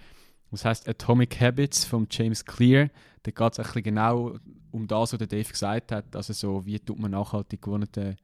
Das 0.52 0.64
heißt 0.64 0.88
Atomic 0.88 1.42
Habits 1.42 1.84
von 1.84 2.08
James 2.10 2.46
Clear. 2.46 2.90
Da 3.24 3.32
geht 3.32 3.60
es 3.60 3.74
genau 3.74 4.38
um 4.72 4.88
das, 4.88 5.14
was 5.14 5.18
der 5.18 5.28
Dave 5.28 5.50
gesagt 5.50 5.92
hat. 5.92 6.16
Also 6.16 6.34
so, 6.34 6.66
wie 6.66 6.80
tut 6.80 7.00
man 7.00 7.12
nachhaltig 7.12 7.62
Gewohnheiten 7.62 8.16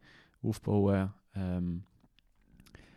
aufbauen. 0.42 1.12
Ähm, 1.36 1.84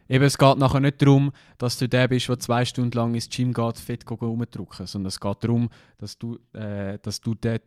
Eben, 0.07 0.25
es 0.25 0.37
geht 0.37 0.59
nachher 0.59 0.81
nicht 0.81 1.01
darum, 1.01 1.33
dass 1.57 1.79
du 1.79 1.89
der 1.89 2.09
bist, 2.09 2.29
der 2.29 2.39
zwei 2.39 2.67
Stunden 2.67 2.95
lang 2.95 3.15
ins 3.15 3.31
Gym 3.31 3.55
geht, 3.55 3.79
fett 3.79 4.05
rumdrücken, 4.11 4.87
sondern 4.87 5.09
es 5.09 5.19
geht 5.19 5.43
darum, 5.43 5.71
dass 5.97 6.19
du, 6.19 6.39
äh, 6.53 6.99
dass 6.99 7.23
du 7.23 7.35
der, 7.35 7.63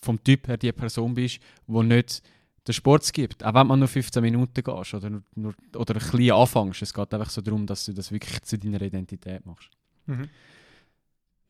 vom 0.00 0.22
Typ 0.24 0.48
her 0.48 0.56
die 0.56 0.72
Person 0.72 1.12
bist, 1.12 1.40
die 1.66 1.82
nicht 1.82 2.22
den 2.66 2.72
Sport 2.72 3.12
gibt. 3.12 3.44
Auch 3.44 3.54
wenn 3.54 3.66
man 3.66 3.78
nur 3.78 3.88
15 3.88 4.22
Minuten 4.22 4.62
gehst 4.62 4.94
oder, 4.94 5.10
nur, 5.10 5.22
nur, 5.34 5.54
oder 5.76 5.94
ein 5.94 6.00
bisschen 6.00 6.32
anfängst. 6.32 6.82
Es 6.82 6.94
geht 6.94 7.12
einfach 7.12 7.30
so 7.30 7.40
darum, 7.40 7.66
dass 7.66 7.84
du 7.84 7.92
das 7.92 8.10
wirklich 8.10 8.42
zu 8.42 8.58
deiner 8.58 8.80
Identität 8.80 9.44
machst. 9.44 9.68
Mhm. 10.06 10.28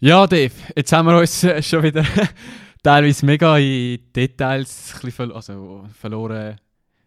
Ja, 0.00 0.26
Dave, 0.26 0.52
jetzt 0.76 0.92
haben 0.92 1.06
wir 1.06 1.18
uns 1.18 1.44
äh, 1.44 1.62
schon 1.62 1.82
wieder 1.82 2.04
teilweise 2.82 3.24
mega 3.24 3.56
in 3.58 4.00
Details 4.12 4.90
verlo 4.90 5.34
also 5.34 5.86
verloren. 5.98 6.56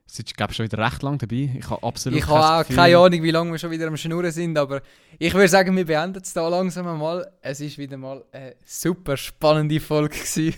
Es 0.10 0.20
ist, 0.20 0.38
glaube 0.38 0.54
schon 0.54 0.66
wieder 0.66 0.78
recht 0.78 1.04
lang 1.04 1.18
dabei. 1.18 1.54
Ich 1.58 1.70
habe 1.70 1.84
absolut 1.84 2.18
Ich 2.18 2.28
habe 2.28 2.66
auch 2.66 2.76
keine 2.76 2.98
Ahnung, 2.98 3.22
wie 3.22 3.32
lange 3.32 3.52
wir 3.52 3.60
schon 3.60 3.72
wieder 3.72 3.88
am 3.88 3.98
Schnurren 3.98 4.32
sind, 4.32 4.58
aber 4.58 4.82
ich 5.20 5.34
würde 5.34 5.50
sagen, 5.50 5.76
wir 5.76 5.86
beenden 5.86 6.22
es 6.24 6.32
da 6.32 6.48
langsam 6.48 6.98
mal. 6.98 7.30
Es 7.42 7.60
war 7.60 7.68
wieder 7.68 7.98
mal 7.98 8.24
eine 8.32 8.56
super 8.66 9.18
spannende 9.18 9.82
Folge. 9.82 10.16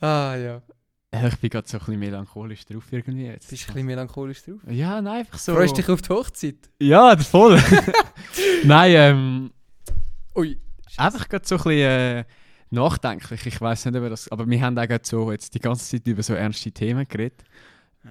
ah, 0.00 0.36
ja. 0.36 0.62
Ich 1.10 1.36
bin 1.38 1.48
gerade 1.48 1.66
so 1.66 1.78
ein 1.78 1.80
bisschen 1.80 2.00
melancholisch 2.00 2.66
drauf 2.66 2.84
irgendwie 2.90 3.26
jetzt. 3.26 3.48
Bist 3.48 3.64
du 3.64 3.68
ein 3.68 3.74
bisschen 3.74 3.86
melancholisch 3.86 4.42
drauf? 4.44 4.60
Ja, 4.68 5.00
nein, 5.00 5.20
einfach 5.20 5.38
so. 5.38 5.54
Freust 5.54 5.72
du 5.72 5.80
dich 5.80 5.88
auf 5.88 6.02
die 6.02 6.08
Hochzeit? 6.10 6.56
Ja, 6.80 7.16
voll. 7.16 7.58
nein, 8.64 8.92
ähm... 8.94 9.50
Ui. 10.36 10.58
Einfach 10.98 11.26
gerade 11.28 11.46
so 11.46 11.56
ein 11.56 11.62
bisschen 11.62 11.80
äh, 11.80 12.24
nachdenklich. 12.70 13.46
Ich 13.46 13.60
weiß 13.60 13.86
nicht, 13.86 13.96
ob 13.96 14.08
das... 14.10 14.30
Aber 14.30 14.48
wir 14.48 14.60
haben 14.60 14.78
auch 14.78 14.98
so 15.02 15.32
jetzt 15.32 15.54
die 15.54 15.60
ganze 15.60 15.96
Zeit 15.96 16.06
über 16.06 16.22
so 16.22 16.34
ernste 16.34 16.70
Themen 16.72 17.08
geredet. 17.08 17.42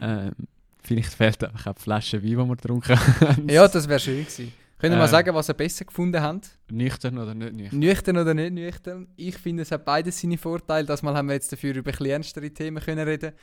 Ähm, 0.02 0.34
vielleicht 0.82 1.14
fehlt 1.14 1.44
einfach 1.44 1.68
auch 1.68 1.76
die 1.76 1.82
Flasche 1.82 2.24
Wein, 2.24 2.30
die 2.30 2.36
wir 2.38 2.56
getrunken 2.56 3.00
haben. 3.20 3.48
Ja, 3.48 3.68
das 3.68 3.88
wäre 3.88 4.00
schön 4.00 4.22
gewesen. 4.22 4.52
Können 4.80 4.92
wir 4.92 4.98
ähm, 4.98 5.00
mal 5.00 5.08
sagen, 5.08 5.34
was 5.34 5.50
ihr 5.50 5.56
besser 5.56 5.86
gefunden 5.86 6.22
habt? 6.22 6.52
Nüchtern 6.70 7.18
oder 7.18 7.34
nicht 7.34 7.54
nüchtern? 7.54 7.80
Nüchtern 7.80 8.18
oder 8.18 8.34
nicht 8.36 8.54
nüchtern. 8.54 9.08
Ich 9.16 9.38
finde, 9.38 9.64
es 9.64 9.72
hat 9.72 9.86
beides 9.86 10.22
seine 10.22 10.38
Vorteile. 10.38 10.86
Das 10.86 11.02
Mal 11.02 11.16
haben 11.16 11.28
wir 11.28 11.34
jetzt 11.34 11.52
dafür 11.52 11.76
über 11.76 11.92
ein 11.92 12.06
ernstere 12.06 12.52
Themen 12.52 12.84
können 12.84 13.08
reden 13.08 13.34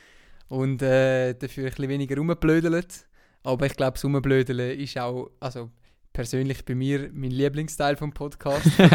und 0.47 0.81
äh, 0.81 1.33
dafür 1.33 1.65
ein 1.65 1.69
bisschen 1.71 1.89
weniger 1.89 2.15
rumblödelt. 2.15 3.07
Aber 3.43 3.65
ich 3.65 3.75
glaube, 3.75 3.93
das 3.93 4.05
Rumblödeln 4.05 4.79
ist 4.79 4.97
auch, 4.97 5.29
also 5.39 5.69
persönlich 6.13 6.63
bei 6.63 6.73
mir, 6.73 7.09
mein 7.13 7.31
Lieblingsteil 7.31 7.97
vom 7.97 8.13
Podcast. 8.13 8.67
Von 8.71 8.89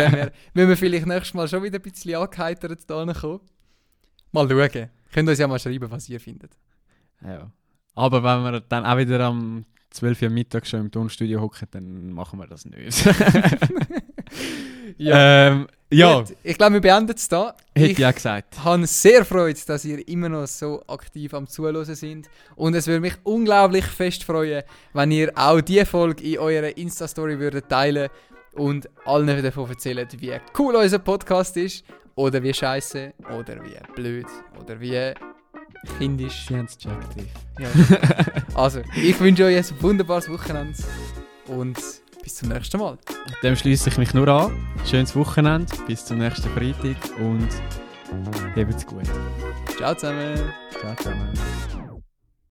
müssen 0.54 0.68
wir 0.68 0.76
vielleicht 0.76 1.06
nächstes 1.06 1.34
Mal 1.34 1.46
schon 1.46 1.62
wieder 1.62 1.78
ein 1.78 1.82
bisschen 1.82 2.16
angeheitert 2.16 2.88
da 2.88 3.04
kommen. 3.12 3.40
Mal 4.32 4.48
schauen. 4.48 4.88
Könnt 5.12 5.28
ihr 5.28 5.32
uns 5.32 5.38
ja 5.38 5.46
mal 5.46 5.58
schreiben, 5.58 5.90
was 5.90 6.08
ihr 6.08 6.20
findet. 6.20 6.56
Ja. 7.22 7.52
Aber 7.94 8.22
wenn 8.22 8.52
wir 8.52 8.60
dann 8.60 8.86
auch 8.86 8.96
wieder 8.96 9.20
am 9.20 9.66
12 9.90 10.22
Uhr 10.22 10.30
Mittag 10.30 10.66
schon 10.66 10.80
im 10.80 10.90
Tonstudio 10.90 11.40
hocken, 11.40 11.68
dann 11.72 12.12
machen 12.12 12.38
wir 12.38 12.46
das 12.46 12.64
nicht. 12.64 13.04
ja. 14.98 15.48
Ähm, 15.48 15.66
ja. 15.92 16.20
Gut, 16.20 16.36
ich 16.44 16.56
glaube, 16.56 16.74
wir 16.74 16.80
beenden 16.80 17.16
es 17.16 17.28
da. 17.28 17.56
Hätte 17.74 17.90
ich 17.90 17.98
ja 17.98 18.12
gesagt. 18.12 18.54
Ich 18.54 18.64
habe 18.64 18.86
sehr 18.86 19.24
Freude, 19.24 19.58
dass 19.66 19.84
ihr 19.84 20.06
immer 20.06 20.28
noch 20.28 20.46
so 20.46 20.84
aktiv 20.86 21.34
am 21.34 21.48
Zuhören 21.48 21.84
sind. 21.84 22.28
Und 22.54 22.74
es 22.74 22.86
würde 22.86 23.00
mich 23.00 23.14
unglaublich 23.24 23.84
fest 23.84 24.22
freuen, 24.22 24.62
wenn 24.92 25.10
ihr 25.10 25.32
auch 25.34 25.60
diese 25.60 25.86
Folge 25.86 26.22
in 26.22 26.38
eurer 26.38 26.76
Insta-Story 26.76 27.40
würdet 27.40 27.68
teilen 27.68 28.08
und 28.52 28.88
allen 29.04 29.42
davon 29.42 29.68
erzählen, 29.68 30.06
wie 30.18 30.38
cool 30.56 30.76
unser 30.76 31.00
Podcast 31.00 31.56
ist. 31.56 31.84
Oder 32.14 32.42
wie 32.42 32.52
scheiße, 32.52 33.14
oder 33.38 33.64
wie 33.64 33.94
blöd, 33.94 34.26
oder 34.60 34.78
wie 34.78 35.14
kindisch. 35.98 36.46
Sie 36.48 36.56
haben 36.56 36.66
es 36.66 36.78
gecheckt. 36.78 37.30
Ja. 37.58 37.68
also, 38.54 38.82
ich 38.94 39.18
wünsche 39.20 39.44
euch 39.44 39.56
ein 39.56 39.82
wunderbares 39.82 40.28
Wochenende 40.28 40.78
und 41.46 41.78
bis 42.22 42.36
zum 42.36 42.48
nächsten 42.48 42.78
Mal. 42.78 42.98
Dem 43.42 43.56
schließe 43.56 43.88
ich 43.90 43.98
mich 43.98 44.14
nur 44.14 44.28
an. 44.28 44.52
Schönes 44.84 45.14
Wochenende, 45.16 45.72
bis 45.86 46.04
zum 46.04 46.18
nächsten 46.18 46.48
Freitag 46.50 46.96
und 47.18 47.48
habt's 48.56 48.86
gut. 48.86 49.04
Ciao 49.76 49.94
zusammen. 49.94 50.52
Ciao 50.78 50.94
zusammen. 50.96 51.89